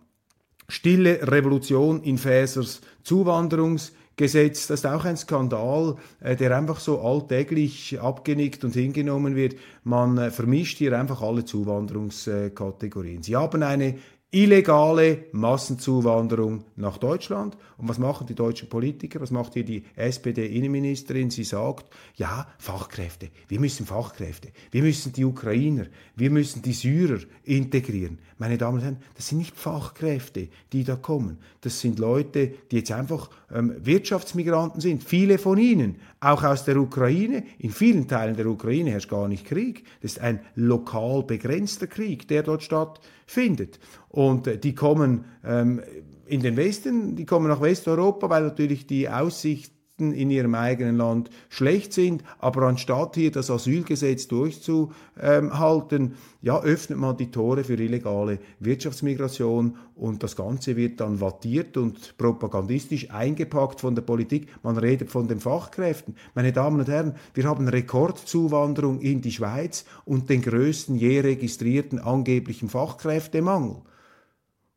Stille 0.68 1.20
Revolution 1.30 2.02
in 2.02 2.18
Fäsers 2.18 2.80
Zuwanderungsgesetz, 3.02 4.66
das 4.66 4.80
ist 4.80 4.86
auch 4.86 5.04
ein 5.04 5.16
Skandal, 5.16 5.96
äh, 6.20 6.36
der 6.36 6.56
einfach 6.56 6.80
so 6.80 7.00
alltäglich 7.00 8.00
abgenickt 8.00 8.64
und 8.64 8.74
hingenommen 8.74 9.36
wird. 9.36 9.56
Man 9.82 10.16
äh, 10.18 10.30
vermischt 10.30 10.78
hier 10.78 10.98
einfach 10.98 11.20
alle 11.20 11.44
Zuwanderungskategorien. 11.44 13.22
Sie 13.22 13.36
haben 13.36 13.62
eine 13.62 13.98
illegale 14.34 15.26
Massenzuwanderung 15.32 16.64
nach 16.76 16.98
Deutschland. 16.98 17.56
Und 17.76 17.88
was 17.88 17.98
machen 17.98 18.26
die 18.26 18.34
deutschen 18.34 18.68
Politiker? 18.68 19.20
Was 19.20 19.30
macht 19.30 19.54
hier 19.54 19.64
die 19.64 19.84
SPD-Innenministerin? 19.94 21.30
Sie 21.30 21.44
sagt, 21.44 21.88
ja, 22.16 22.48
Fachkräfte, 22.58 23.28
wir 23.48 23.60
müssen 23.60 23.86
Fachkräfte, 23.86 24.48
wir 24.70 24.82
müssen 24.82 25.12
die 25.12 25.24
Ukrainer, 25.24 25.86
wir 26.16 26.30
müssen 26.30 26.62
die 26.62 26.72
Syrer 26.72 27.20
integrieren. 27.44 28.18
Meine 28.38 28.58
Damen 28.58 28.78
und 28.78 28.84
Herren, 28.84 28.98
das 29.14 29.28
sind 29.28 29.38
nicht 29.38 29.56
Fachkräfte, 29.56 30.48
die 30.72 30.82
da 30.82 30.96
kommen. 30.96 31.38
Das 31.60 31.80
sind 31.80 31.98
Leute, 31.98 32.52
die 32.70 32.76
jetzt 32.76 32.90
einfach 32.90 33.30
ähm, 33.52 33.74
Wirtschaftsmigranten 33.78 34.80
sind. 34.80 35.04
Viele 35.04 35.38
von 35.38 35.58
ihnen, 35.58 35.96
auch 36.24 36.42
aus 36.42 36.64
der 36.64 36.76
Ukraine. 36.76 37.44
In 37.58 37.70
vielen 37.70 38.08
Teilen 38.08 38.36
der 38.36 38.46
Ukraine 38.46 38.90
herrscht 38.90 39.10
gar 39.10 39.28
nicht 39.28 39.46
Krieg. 39.46 39.84
Das 40.00 40.12
ist 40.12 40.20
ein 40.20 40.40
lokal 40.54 41.22
begrenzter 41.22 41.86
Krieg, 41.86 42.28
der 42.28 42.42
dort 42.42 42.62
stattfindet. 42.62 43.78
Und 44.08 44.46
äh, 44.46 44.58
die 44.58 44.74
kommen 44.74 45.24
ähm, 45.44 45.82
in 46.26 46.40
den 46.40 46.56
Westen, 46.56 47.16
die 47.16 47.26
kommen 47.26 47.48
nach 47.48 47.60
Westeuropa, 47.60 48.30
weil 48.30 48.44
natürlich 48.44 48.86
die 48.86 49.08
Aussicht 49.08 49.73
in 49.98 50.28
ihrem 50.30 50.56
eigenen 50.56 50.96
Land 50.96 51.30
schlecht 51.48 51.92
sind, 51.92 52.24
aber 52.40 52.62
anstatt 52.62 53.14
hier 53.14 53.30
das 53.30 53.48
Asylgesetz 53.48 54.26
durchzuhalten, 54.26 56.14
ja, 56.42 56.60
öffnet 56.60 56.98
man 56.98 57.16
die 57.16 57.30
Tore 57.30 57.62
für 57.62 57.74
illegale 57.74 58.40
Wirtschaftsmigration 58.58 59.76
und 59.94 60.24
das 60.24 60.34
Ganze 60.34 60.74
wird 60.74 61.00
dann 61.00 61.20
wattiert 61.20 61.76
und 61.76 62.18
propagandistisch 62.18 63.12
eingepackt 63.12 63.80
von 63.80 63.94
der 63.94 64.02
Politik. 64.02 64.48
Man 64.64 64.76
redet 64.78 65.10
von 65.10 65.28
den 65.28 65.38
Fachkräften. 65.38 66.16
Meine 66.34 66.52
Damen 66.52 66.80
und 66.80 66.88
Herren, 66.88 67.14
wir 67.34 67.44
haben 67.44 67.68
Rekordzuwanderung 67.68 69.00
in 69.00 69.22
die 69.22 69.32
Schweiz 69.32 69.84
und 70.04 70.28
den 70.28 70.42
größten 70.42 70.96
je 70.96 71.20
registrierten 71.20 72.00
angeblichen 72.00 72.68
Fachkräftemangel. 72.68 73.76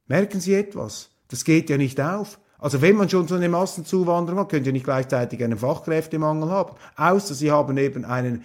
Merken 0.06 0.40
Sie 0.40 0.54
etwas? 0.54 1.10
Das 1.28 1.44
geht 1.44 1.72
ja 1.72 1.78
nicht 1.78 2.00
auf. 2.00 2.40
Also 2.60 2.82
wenn 2.82 2.96
man 2.96 3.10
schon 3.10 3.28
so 3.28 3.36
eine 3.36 3.50
Massenzuwanderung 3.50 4.40
hat, 4.40 4.50
könnt 4.50 4.66
ihr 4.66 4.74
nicht 4.74 4.86
gleichzeitig 4.86 5.44
einen 5.44 5.58
Fachkräftemangel 5.58 6.50
haben. 6.50 6.76
Außer 6.96 7.34
sie 7.34 7.52
haben 7.52 7.78
eben 7.78 8.04
einen, 8.04 8.44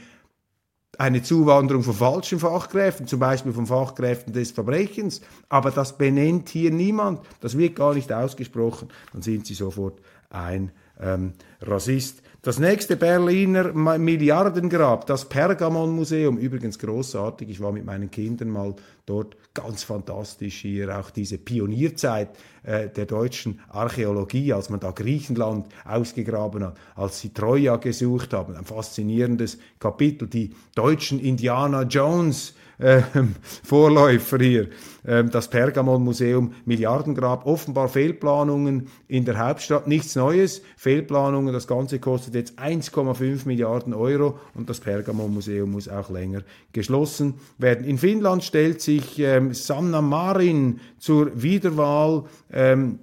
eine 0.99 1.23
Zuwanderung 1.23 1.83
von 1.83 1.95
falschen 1.95 2.39
Fachkräften, 2.39 3.07
zum 3.07 3.21
Beispiel 3.21 3.53
von 3.53 3.67
Fachkräften 3.67 4.33
des 4.33 4.51
Verbrechens. 4.51 5.23
Aber 5.49 5.71
das 5.71 5.97
benennt 5.97 6.51
hier 6.51 6.71
niemand. 6.71 7.21
Das 7.41 7.57
wird 7.57 7.77
gar 7.77 7.95
nicht 7.95 8.13
ausgesprochen. 8.13 8.89
Dann 9.13 9.23
sind 9.23 9.47
sie 9.47 9.55
sofort 9.55 10.01
ein 10.29 10.73
ähm, 11.01 11.33
Rassist. 11.61 12.23
Das 12.43 12.59
nächste 12.59 12.97
Berliner 12.97 13.73
Milliardengrab, 13.73 15.07
das 15.07 15.29
Pergamon-Museum, 15.29 16.39
übrigens 16.39 16.77
großartig. 16.79 17.49
Ich 17.49 17.61
war 17.61 17.71
mit 17.71 17.85
meinen 17.85 18.11
Kindern 18.11 18.49
mal 18.49 18.75
dort, 19.07 19.37
ganz 19.55 19.83
fantastisch 19.83 20.61
hier, 20.61 20.99
auch 20.99 21.11
diese 21.11 21.39
Pionierzeit 21.39 22.31
äh, 22.63 22.89
der 22.89 23.07
deutschen 23.07 23.61
Archäologie, 23.69 24.53
als 24.53 24.71
man 24.71 24.81
da 24.81 24.91
Griechenland 24.91 25.67
ausgegraben 25.85 26.65
hat, 26.65 26.77
als 26.95 27.21
sie 27.21 27.33
Troja 27.33 27.77
gesucht 27.77 28.33
haben. 28.33 28.57
Ein 28.57 28.65
faszinierendes 28.65 29.59
Kapitel. 29.79 30.29
Die 30.29 30.55
deutschen 30.75 31.19
Indiana 31.19 31.83
Jones 31.83 32.55
äh, 32.83 33.03
Vorläufer 33.63 34.39
hier. 34.39 34.69
Ähm, 35.05 35.31
das 35.31 35.49
Pergamon-Museum 35.49 36.55
Milliardengrab, 36.65 37.47
offenbar 37.47 37.89
Fehlplanungen 37.89 38.89
in 39.09 39.25
der 39.25 39.39
Hauptstadt, 39.39 39.87
nichts 39.87 40.15
Neues, 40.15 40.63
Fehlplanungen, 40.77 41.53
das 41.53 41.67
Ganze 41.67 41.99
kostet 41.99 42.35
jetzt 42.35 42.59
1,5 42.59 43.47
Milliarden 43.47 43.95
Euro 43.95 44.39
und 44.55 44.69
das 44.71 44.81
Pergamon-Museum 44.81 45.71
muss 45.71 45.89
auch 45.89 46.11
länger 46.11 46.43
geschlossen 46.73 47.35
werden. 47.59 47.85
In 47.85 47.99
Finnland 47.99 48.45
stellt 48.45 48.81
sich 48.81 48.92
ähm, 49.19 49.55
Sanna 49.55 50.03
Marin 50.03 50.81
zur 50.99 51.31
Wiederwahl. 51.41 52.25
Ähm, 52.51 52.99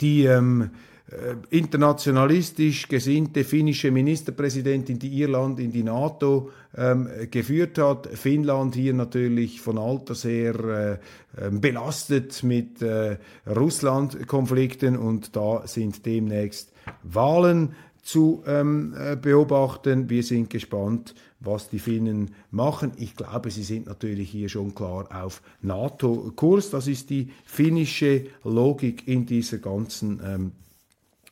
die 0.00 0.24
ähm, 0.24 0.70
äh, 1.10 1.56
internationalistisch 1.56 2.88
gesinnte 2.88 3.44
finnische 3.44 3.90
Ministerpräsidentin, 3.90 4.98
die 4.98 5.20
Irland 5.20 5.58
in 5.58 5.72
die 5.72 5.82
NATO 5.82 6.50
ähm, 6.76 7.08
geführt 7.30 7.78
hat. 7.78 8.06
Finnland 8.08 8.74
hier 8.74 8.94
natürlich 8.94 9.60
von 9.60 9.78
Alters 9.78 10.24
her 10.24 11.00
äh, 11.38 11.46
ähm, 11.46 11.60
belastet 11.60 12.42
mit 12.42 12.82
äh, 12.82 13.16
Russland-Konflikten 13.46 14.96
und 14.96 15.34
da 15.34 15.66
sind 15.66 16.04
demnächst 16.04 16.72
Wahlen 17.02 17.74
zu 18.02 18.42
ähm, 18.46 18.94
äh, 18.98 19.16
beobachten. 19.16 20.10
Wir 20.10 20.22
sind 20.22 20.50
gespannt, 20.50 21.14
was 21.40 21.68
die 21.68 21.78
Finnen 21.78 22.34
machen. 22.50 22.92
Ich 22.96 23.16
glaube, 23.16 23.50
sie 23.50 23.62
sind 23.62 23.86
natürlich 23.86 24.30
hier 24.30 24.48
schon 24.48 24.74
klar 24.74 25.08
auf 25.12 25.42
NATO-Kurs. 25.62 26.70
Das 26.70 26.86
ist 26.86 27.10
die 27.10 27.30
finnische 27.44 28.26
Logik 28.44 29.06
in 29.06 29.26
dieser 29.26 29.58
ganzen 29.58 30.20
ähm, 30.24 30.52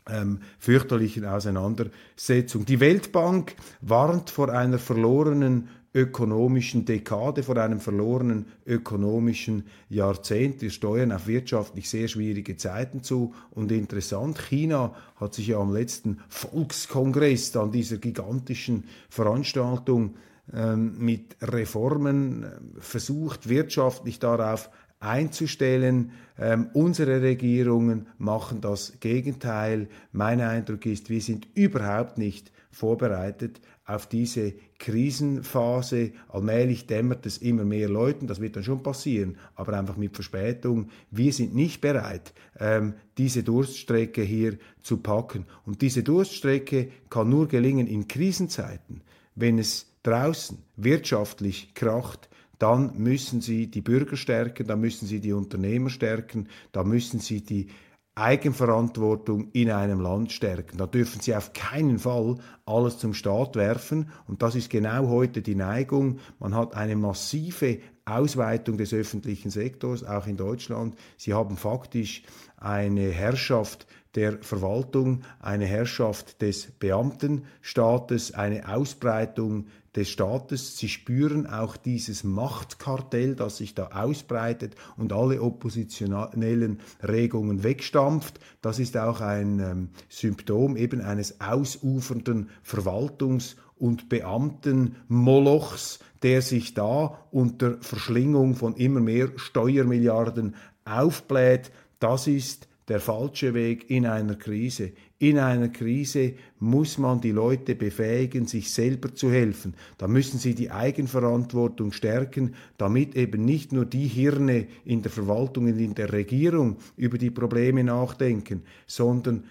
ähm, 0.09 0.41
fürchterlichen 0.59 1.25
Auseinandersetzung. 1.25 2.65
Die 2.65 2.81
Weltbank 2.81 3.57
warnt 3.81 4.31
vor 4.31 4.51
einer 4.51 4.79
verlorenen 4.79 5.69
ökonomischen 5.97 6.85
Dekade, 6.85 7.43
vor 7.43 7.57
einem 7.57 7.81
verlorenen 7.81 8.45
ökonomischen 8.67 9.65
Jahrzehnt. 9.89 10.61
Wir 10.61 10.71
steuern 10.71 11.11
auf 11.11 11.27
wirtschaftlich 11.27 11.89
sehr 11.89 12.07
schwierige 12.07 12.59
Zeiten 12.59 13.03
zu. 13.03 13.33
Und 13.51 13.73
interessant, 13.73 14.39
China 14.39 14.95
hat 15.17 15.33
sich 15.33 15.47
ja 15.49 15.59
am 15.59 15.73
letzten 15.73 16.19
Volkskongress 16.29 17.57
an 17.57 17.73
dieser 17.73 17.97
gigantischen 17.97 18.85
Veranstaltung 19.09 20.17
ähm, 20.53 20.97
mit 20.99 21.35
Reformen 21.41 22.45
äh, 22.45 22.49
versucht, 22.79 23.49
wirtschaftlich 23.49 24.19
darauf 24.19 24.69
einzustellen. 25.01 26.13
Ähm, 26.39 26.69
unsere 26.75 27.23
Regierungen 27.23 28.07
machen 28.19 28.61
das 28.61 29.01
Gegenteil. 29.01 29.89
Mein 30.13 30.43
Eindruck 30.43 30.85
ist, 30.85 31.09
wir 31.09 31.23
sind 31.23 31.49
überhaupt 31.55 32.19
nicht 32.19 32.53
vorbereitet 32.71 33.63
auf 33.87 34.07
diese 34.09 34.53
Krisenphase. 34.79 36.11
Allmählich 36.29 36.87
dämmert 36.87 37.25
es 37.25 37.39
immer 37.39 37.65
mehr 37.65 37.89
Leuten, 37.89 38.27
das 38.27 38.41
wird 38.41 38.57
dann 38.57 38.65
schon 38.65 38.83
passieren, 38.83 39.39
aber 39.55 39.79
einfach 39.79 39.97
mit 39.97 40.15
Verspätung. 40.15 40.91
Wir 41.11 41.33
sind 41.33 41.55
nicht 41.55 41.81
bereit, 41.81 42.35
ähm, 42.59 42.95
diese 43.17 43.43
Durststrecke 43.43 44.23
hier 44.23 44.59
zu 44.83 44.99
packen. 44.99 45.47
Und 45.65 45.83
diese 45.83 46.03
Durststrecke 46.03 46.91
kann 47.09 47.31
nur 47.31 47.47
gelingen 47.49 47.87
in 47.87 48.09
Krisenzeiten, 48.09 49.03
wenn 49.37 49.59
es 49.59 49.87
draußen 50.03 50.59
wirtschaftlich 50.77 51.75
kracht, 51.75 52.29
dann 52.59 52.97
müssen 52.97 53.41
Sie 53.41 53.67
die 53.67 53.83
Bürger 53.83 54.17
stärken, 54.17 54.67
dann 54.67 54.81
müssen 54.81 55.07
Sie 55.07 55.21
die 55.21 55.33
Unternehmer 55.33 55.91
stärken, 55.91 56.49
dann 56.73 56.89
müssen 56.89 57.21
Sie 57.21 57.43
die 57.43 57.69
Eigenverantwortung 58.17 59.51
in 59.53 59.71
einem 59.71 60.01
Land 60.01 60.33
stärken. 60.33 60.79
Da 60.79 60.87
dürfen 60.87 61.21
Sie 61.21 61.37
auf 61.37 61.53
keinen 61.53 61.99
Fall 61.99 62.37
alles 62.65 62.99
zum 62.99 63.13
Staat 63.13 63.57
werfen. 63.57 64.11
Und 64.27 64.41
das 64.41 64.55
ist 64.55 64.71
genau 64.71 65.09
heute 65.09 65.43
die 65.43 65.55
Neigung. 65.55 66.19
Man 66.39 66.55
hat 66.55 66.75
eine 66.75 66.97
massive 66.97 67.79
Ausweitung 68.07 68.79
des 68.79 68.95
öffentlichen 68.95 69.51
Sektors, 69.51 70.05
auch 70.05 70.29
in 70.29 70.37
Deutschland. 70.37 70.95
Sie 71.17 71.35
haben 71.35 71.57
faktisch 71.57 72.23
eine 72.57 73.09
Herrschaft 73.11 73.87
der 74.15 74.39
Verwaltung, 74.43 75.23
eine 75.41 75.67
Herrschaft 75.67 76.41
des 76.41 76.71
Beamtenstaates, 76.79 78.33
eine 78.33 78.69
Ausbreitung 78.73 79.67
des 79.97 80.09
Staates. 80.09 80.79
Sie 80.79 80.89
spüren 80.89 81.49
auch 81.49 81.77
dieses 81.77 82.23
Machtkartell, 82.23 83.35
das 83.35 83.57
sich 83.57 83.75
da 83.75 83.89
ausbreitet 83.89 84.77
und 84.97 85.13
alle 85.13 85.43
oppositionellen 85.43 86.81
Regungen 87.03 87.65
wegstampft. 87.65 88.39
Das 88.63 88.79
ist 88.79 88.97
auch 88.97 89.21
ein 89.21 89.59
ähm, 89.59 89.89
Symptom 90.09 90.77
eben 90.77 91.01
eines 91.01 91.41
ausufernden 91.41 92.51
Verwaltungs- 92.65 93.57
und 93.79 94.09
Beamtenmolochs, 94.09 96.01
der 96.23 96.43
sich 96.43 96.75
da 96.75 97.19
unter 97.31 97.79
Verschlingung 97.81 98.55
von 98.55 98.75
immer 98.77 99.01
mehr 99.01 99.31
Steuermilliarden 99.37 100.55
aufbläht, 100.85 101.71
das 101.99 102.27
ist 102.27 102.69
der 102.89 103.01
falsche 103.01 103.53
Weg 103.53 103.91
in 103.91 104.07
einer 104.07 104.37
Krise. 104.37 104.93
In 105.19 105.39
einer 105.39 105.69
Krise 105.69 106.35
muss 106.61 106.99
man 106.99 107.21
die 107.21 107.33
Leute 107.33 107.75
befähigen, 107.75 108.47
sich 108.47 108.73
selber 108.73 109.15
zu 109.15 109.31
helfen. 109.31 109.75
Da 109.99 110.07
müssen 110.07 110.39
sie 110.39 110.55
die 110.55 110.71
Eigenverantwortung 110.71 111.91
stärken, 111.91 112.55
damit 112.79 113.17
eben 113.17 113.45
nicht 113.45 113.73
nur 113.73 113.87
die 113.87 114.07
Hirne 114.07 114.67
in 114.85 115.03
der 115.03 115.11
Verwaltung 115.11 115.65
und 115.65 115.79
in 115.79 115.95
der 115.95 116.13
Regierung 116.13 116.77
über 116.97 117.19
die 117.19 117.31
Probleme 117.31 117.83
nachdenken, 117.83 118.63
sondern 118.87 119.45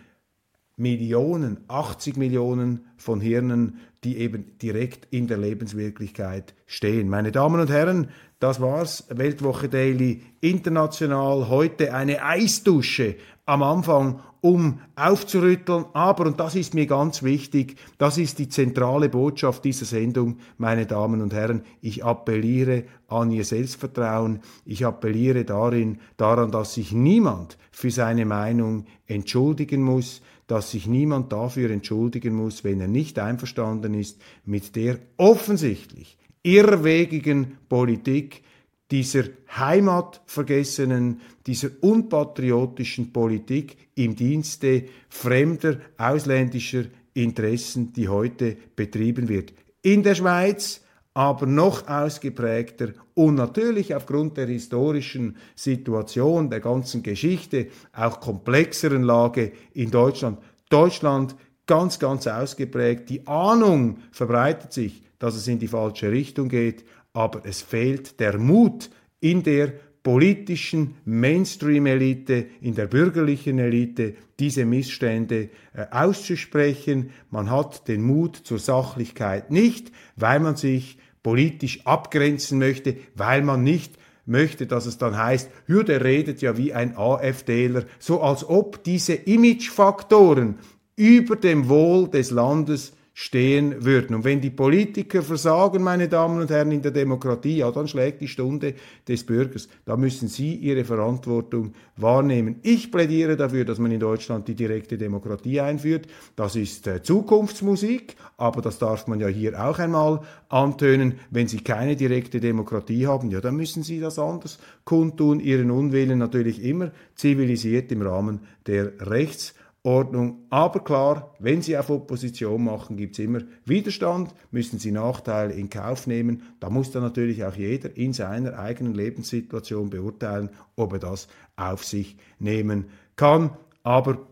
Millionen, 0.77 1.59
80 1.67 2.17
Millionen 2.17 2.85
von 2.97 3.21
Hirnen, 3.21 3.79
die 4.03 4.17
eben 4.17 4.57
direkt 4.59 5.07
in 5.09 5.27
der 5.27 5.37
Lebenswirklichkeit 5.37 6.53
stehen. 6.65 7.09
Meine 7.09 7.31
Damen 7.31 7.61
und 7.61 7.69
Herren, 7.69 8.09
das 8.39 8.59
war's. 8.59 9.05
Weltwoche 9.09 9.69
Daily 9.69 10.21
international. 10.41 11.47
Heute 11.47 11.93
eine 11.93 12.23
Eisdusche 12.23 13.15
am 13.45 13.63
Anfang, 13.63 14.19
um 14.41 14.79
aufzurütteln. 14.95 15.85
Aber, 15.93 16.25
und 16.25 16.39
das 16.39 16.55
ist 16.55 16.73
mir 16.73 16.85
ganz 16.85 17.23
wichtig, 17.23 17.77
das 17.97 18.17
ist 18.17 18.37
die 18.37 18.49
zentrale 18.49 19.09
Botschaft 19.09 19.63
dieser 19.63 19.85
Sendung, 19.85 20.37
meine 20.57 20.85
Damen 20.85 21.21
und 21.21 21.33
Herren. 21.33 21.63
Ich 21.81 22.03
appelliere 22.03 22.83
an 23.07 23.31
Ihr 23.31 23.45
Selbstvertrauen. 23.45 24.41
Ich 24.65 24.85
appelliere 24.85 25.45
darin, 25.45 25.99
daran, 26.17 26.51
dass 26.51 26.75
sich 26.75 26.91
niemand 26.91 27.57
für 27.71 27.89
seine 27.89 28.25
Meinung 28.25 28.85
entschuldigen 29.07 29.81
muss 29.81 30.21
dass 30.47 30.71
sich 30.71 30.87
niemand 30.87 31.31
dafür 31.31 31.71
entschuldigen 31.71 32.35
muss, 32.35 32.63
wenn 32.63 32.79
er 32.79 32.87
nicht 32.87 33.17
einverstanden 33.19 33.93
ist 33.93 34.21
mit 34.45 34.75
der 34.75 34.99
offensichtlich 35.17 36.17
irrwegigen 36.43 37.57
Politik 37.67 38.43
dieser 38.91 39.23
heimatvergessenen, 39.57 41.21
dieser 41.47 41.69
unpatriotischen 41.81 43.11
Politik 43.11 43.77
im 43.95 44.15
Dienste 44.15 44.85
fremder, 45.09 45.79
ausländischer 45.97 46.85
Interessen, 47.15 47.93
die 47.93 48.09
heute 48.09 48.57
betrieben 48.75 49.27
wird. 49.27 49.53
In 49.81 50.03
der 50.03 50.13
Schweiz, 50.13 50.84
aber 51.15 51.45
noch 51.45 51.87
ausgeprägter 51.87 52.89
und 53.13 53.35
natürlich 53.35 53.95
aufgrund 53.95 54.35
der 54.35 54.47
historischen 54.47 55.37
Situation, 55.55 56.49
der 56.49 56.59
ganzen 56.59 57.01
Geschichte, 57.01 57.67
auch 57.93 58.19
komplexeren 58.19 59.01
Lage 59.01 59.53
in 59.73 59.89
Deutschland. 59.89 60.39
Deutschland 60.69 61.35
ganz, 61.65 61.99
ganz 61.99 62.27
ausgeprägt. 62.27 63.09
Die 63.09 63.25
Ahnung 63.25 63.99
verbreitet 64.11 64.73
sich, 64.73 65.03
dass 65.17 65.35
es 65.35 65.47
in 65.47 65.57
die 65.57 65.69
falsche 65.69 66.11
Richtung 66.11 66.49
geht, 66.49 66.83
aber 67.13 67.45
es 67.45 67.61
fehlt 67.61 68.19
der 68.19 68.37
Mut 68.37 68.89
in 69.21 69.41
der 69.41 69.73
politischen 70.05 70.93
Mainstream-Elite, 71.05 72.45
in 72.61 72.75
der 72.75 72.85
bürgerlichen 72.85 73.57
Elite, 73.57 74.13
diese 74.37 74.63
Missstände 74.63 75.49
äh, 75.73 75.87
auszusprechen. 75.89 77.09
Man 77.31 77.49
hat 77.49 77.87
den 77.87 78.03
Mut 78.03 78.35
zur 78.35 78.59
Sachlichkeit 78.59 79.49
nicht, 79.49 79.91
weil 80.15 80.39
man 80.39 80.57
sich 80.57 80.99
politisch 81.23 81.87
abgrenzen 81.87 82.59
möchte, 82.59 82.97
weil 83.15 83.41
man 83.41 83.63
nicht 83.63 83.97
möchte, 84.27 84.67
dass 84.67 84.85
es 84.85 84.99
dann 84.99 85.17
heißt, 85.17 85.49
der 85.67 86.03
redet 86.03 86.39
ja 86.39 86.55
wie 86.55 86.71
ein 86.71 86.95
AfDler, 86.95 87.85
so 87.97 88.21
als 88.21 88.47
ob 88.47 88.83
diese 88.83 89.15
Imagefaktoren 89.15 90.59
über 90.95 91.35
dem 91.35 91.67
Wohl 91.67 92.09
des 92.09 92.29
Landes 92.29 92.94
stehen 93.17 93.85
würden. 93.85 94.13
Und 94.13 94.25
wenn 94.25 94.41
die 94.41 94.49
Politiker 94.49 95.23
versagen, 95.23 95.81
meine 95.81 96.09
Damen 96.09 96.41
und 96.41 96.49
Herren, 96.49 96.71
in 96.71 96.81
der 96.81 96.91
Demokratie, 96.91 97.59
ja, 97.59 97.71
dann 97.71 97.87
schlägt 97.87 98.19
die 98.19 98.27
Stunde 98.27 98.73
des 99.07 99.25
Bürgers. 99.25 99.69
Da 99.85 99.95
müssen 99.95 100.27
Sie 100.27 100.53
Ihre 100.55 100.83
Verantwortung 100.83 101.71
wahrnehmen. 101.95 102.57
Ich 102.61 102.91
plädiere 102.91 103.37
dafür, 103.37 103.63
dass 103.63 103.79
man 103.79 103.91
in 103.91 104.01
Deutschland 104.01 104.49
die 104.49 104.53
direkte 104.53 104.97
Demokratie 104.97 105.61
einführt. 105.61 106.07
Das 106.35 106.57
ist 106.57 106.87
äh, 106.87 107.01
Zukunftsmusik, 107.01 108.17
aber 108.35 108.61
das 108.61 108.79
darf 108.79 109.07
man 109.07 109.21
ja 109.21 109.27
hier 109.27 109.65
auch 109.65 109.79
einmal 109.79 110.19
antönen. 110.49 111.13
Wenn 111.29 111.47
Sie 111.47 111.61
keine 111.61 111.95
direkte 111.95 112.41
Demokratie 112.41 113.07
haben, 113.07 113.31
ja, 113.31 113.39
dann 113.39 113.55
müssen 113.55 113.83
Sie 113.83 114.01
das 114.01 114.19
anders 114.19 114.59
kundtun, 114.83 115.39
Ihren 115.39 115.71
Unwillen 115.71 116.19
natürlich 116.19 116.61
immer 116.61 116.91
zivilisiert 117.15 117.93
im 117.93 118.01
Rahmen 118.01 118.41
der 118.67 118.91
Rechts 119.09 119.55
Ordnung. 119.85 120.45
Aber 120.49 120.83
klar, 120.83 121.35
wenn 121.39 121.61
Sie 121.61 121.77
auf 121.77 121.89
Opposition 121.89 122.63
machen, 122.63 122.97
gibt 122.97 123.13
es 123.13 123.19
immer 123.19 123.41
Widerstand, 123.65 124.33
müssen 124.51 124.79
Sie 124.79 124.91
Nachteile 124.91 125.53
in 125.53 125.69
Kauf 125.69 126.07
nehmen. 126.07 126.41
Da 126.59 126.69
muss 126.69 126.91
dann 126.91 127.03
natürlich 127.03 127.45
auch 127.45 127.55
jeder 127.55 127.95
in 127.95 128.11
seiner 128.11 128.57
eigenen 128.57 128.95
Lebenssituation 128.95 129.91
beurteilen, 129.91 130.49
ob 130.75 130.93
er 130.93 130.99
das 130.99 131.27
auf 131.55 131.83
sich 131.83 132.17
nehmen 132.39 132.85
kann. 133.15 133.51
Aber 133.83 134.27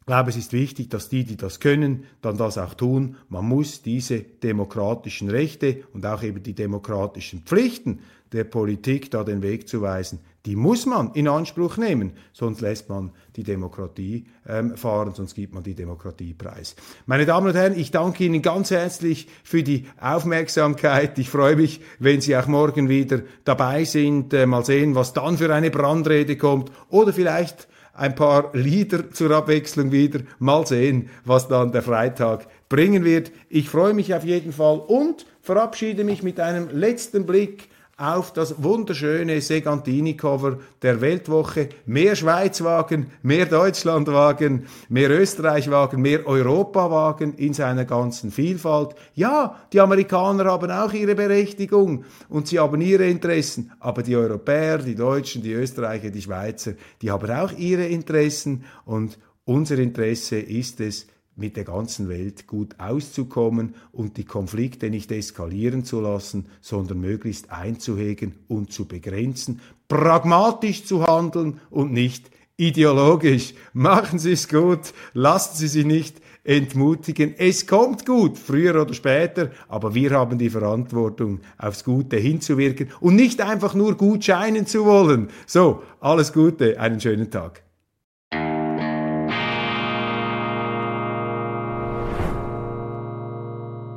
ich 0.00 0.06
glaube, 0.06 0.30
es 0.30 0.36
ist 0.36 0.52
wichtig, 0.52 0.90
dass 0.90 1.08
die, 1.08 1.24
die 1.24 1.36
das 1.36 1.60
können, 1.60 2.04
dann 2.20 2.36
das 2.36 2.58
auch 2.58 2.74
tun. 2.74 3.16
Man 3.28 3.46
muss 3.46 3.82
diese 3.82 4.20
demokratischen 4.20 5.30
Rechte 5.30 5.82
und 5.94 6.04
auch 6.04 6.22
eben 6.22 6.42
die 6.42 6.54
demokratischen 6.54 7.40
Pflichten 7.40 8.00
der 8.32 8.44
Politik 8.44 9.10
da 9.10 9.24
den 9.24 9.42
Weg 9.42 9.66
zu 9.66 9.80
weisen, 9.80 10.20
die 10.46 10.56
muss 10.56 10.84
man 10.84 11.12
in 11.14 11.26
Anspruch 11.26 11.78
nehmen, 11.78 12.12
sonst 12.32 12.60
lässt 12.60 12.90
man 12.90 13.12
die 13.36 13.42
Demokratie 13.42 14.26
ähm, 14.46 14.76
fahren, 14.76 15.14
sonst 15.14 15.34
gibt 15.34 15.54
man 15.54 15.62
die 15.62 15.74
Demokratie 15.74 16.34
preis. 16.34 16.76
Meine 17.06 17.24
Damen 17.24 17.46
und 17.46 17.54
Herren, 17.54 17.78
ich 17.78 17.90
danke 17.90 18.24
Ihnen 18.24 18.42
ganz 18.42 18.70
herzlich 18.70 19.28
für 19.42 19.62
die 19.62 19.86
Aufmerksamkeit. 19.98 21.18
Ich 21.18 21.30
freue 21.30 21.56
mich, 21.56 21.80
wenn 21.98 22.20
Sie 22.20 22.36
auch 22.36 22.46
morgen 22.46 22.90
wieder 22.90 23.22
dabei 23.44 23.84
sind. 23.84 24.34
Äh, 24.34 24.46
mal 24.46 24.64
sehen, 24.64 24.94
was 24.94 25.14
dann 25.14 25.38
für 25.38 25.52
eine 25.52 25.70
Brandrede 25.70 26.36
kommt 26.36 26.70
oder 26.90 27.14
vielleicht 27.14 27.66
ein 27.94 28.14
paar 28.14 28.54
Lieder 28.54 29.10
zur 29.12 29.30
Abwechslung 29.30 29.92
wieder. 29.92 30.20
Mal 30.38 30.66
sehen, 30.66 31.08
was 31.24 31.48
dann 31.48 31.72
der 31.72 31.82
Freitag 31.82 32.46
bringen 32.68 33.04
wird. 33.04 33.32
Ich 33.48 33.70
freue 33.70 33.94
mich 33.94 34.14
auf 34.14 34.24
jeden 34.24 34.52
Fall 34.52 34.78
und 34.78 35.26
verabschiede 35.40 36.04
mich 36.04 36.22
mit 36.22 36.40
einem 36.40 36.68
letzten 36.70 37.24
Blick 37.24 37.68
auf 38.04 38.32
das 38.32 38.62
wunderschöne 38.62 39.40
Segantini-Cover 39.40 40.58
der 40.82 41.00
Weltwoche. 41.00 41.68
Mehr 41.86 42.14
Schweizwagen, 42.16 43.06
mehr 43.22 43.46
Deutschlandwagen, 43.46 44.66
mehr 44.88 45.10
Österreichwagen, 45.10 46.02
mehr 46.02 46.26
Europawagen 46.26 47.34
in 47.34 47.54
seiner 47.54 47.84
ganzen 47.84 48.30
Vielfalt. 48.30 48.94
Ja, 49.14 49.56
die 49.72 49.80
Amerikaner 49.80 50.44
haben 50.44 50.70
auch 50.70 50.92
ihre 50.92 51.14
Berechtigung 51.14 52.04
und 52.28 52.48
sie 52.48 52.58
haben 52.58 52.80
ihre 52.80 53.06
Interessen, 53.06 53.72
aber 53.80 54.02
die 54.02 54.16
Europäer, 54.16 54.78
die 54.78 54.94
Deutschen, 54.94 55.42
die 55.42 55.52
Österreicher, 55.52 56.10
die 56.10 56.22
Schweizer, 56.22 56.74
die 57.02 57.10
haben 57.10 57.30
auch 57.30 57.52
ihre 57.52 57.86
Interessen 57.86 58.64
und 58.84 59.18
unser 59.44 59.78
Interesse 59.78 60.38
ist 60.38 60.80
es, 60.80 61.06
mit 61.36 61.56
der 61.56 61.64
ganzen 61.64 62.08
Welt 62.08 62.46
gut 62.46 62.78
auszukommen 62.78 63.74
und 63.92 64.16
die 64.16 64.24
Konflikte 64.24 64.90
nicht 64.90 65.10
eskalieren 65.10 65.84
zu 65.84 66.00
lassen, 66.00 66.46
sondern 66.60 67.00
möglichst 67.00 67.50
einzuhegen 67.50 68.34
und 68.48 68.72
zu 68.72 68.86
begrenzen, 68.86 69.60
pragmatisch 69.88 70.84
zu 70.84 71.06
handeln 71.06 71.60
und 71.70 71.92
nicht 71.92 72.30
ideologisch. 72.56 73.54
Machen 73.72 74.18
Sie 74.18 74.32
es 74.32 74.48
gut, 74.48 74.92
lassen 75.12 75.56
Sie 75.56 75.68
sich 75.68 75.84
nicht 75.84 76.20
entmutigen. 76.44 77.34
Es 77.36 77.66
kommt 77.66 78.06
gut, 78.06 78.38
früher 78.38 78.80
oder 78.80 78.94
später, 78.94 79.50
aber 79.68 79.94
wir 79.94 80.10
haben 80.12 80.38
die 80.38 80.50
Verantwortung, 80.50 81.40
aufs 81.58 81.84
Gute 81.84 82.16
hinzuwirken 82.16 82.90
und 83.00 83.16
nicht 83.16 83.40
einfach 83.40 83.74
nur 83.74 83.96
gut 83.96 84.24
scheinen 84.24 84.66
zu 84.66 84.84
wollen. 84.84 85.28
So, 85.46 85.82
alles 86.00 86.32
Gute, 86.32 86.78
einen 86.78 87.00
schönen 87.00 87.30
Tag. 87.30 87.63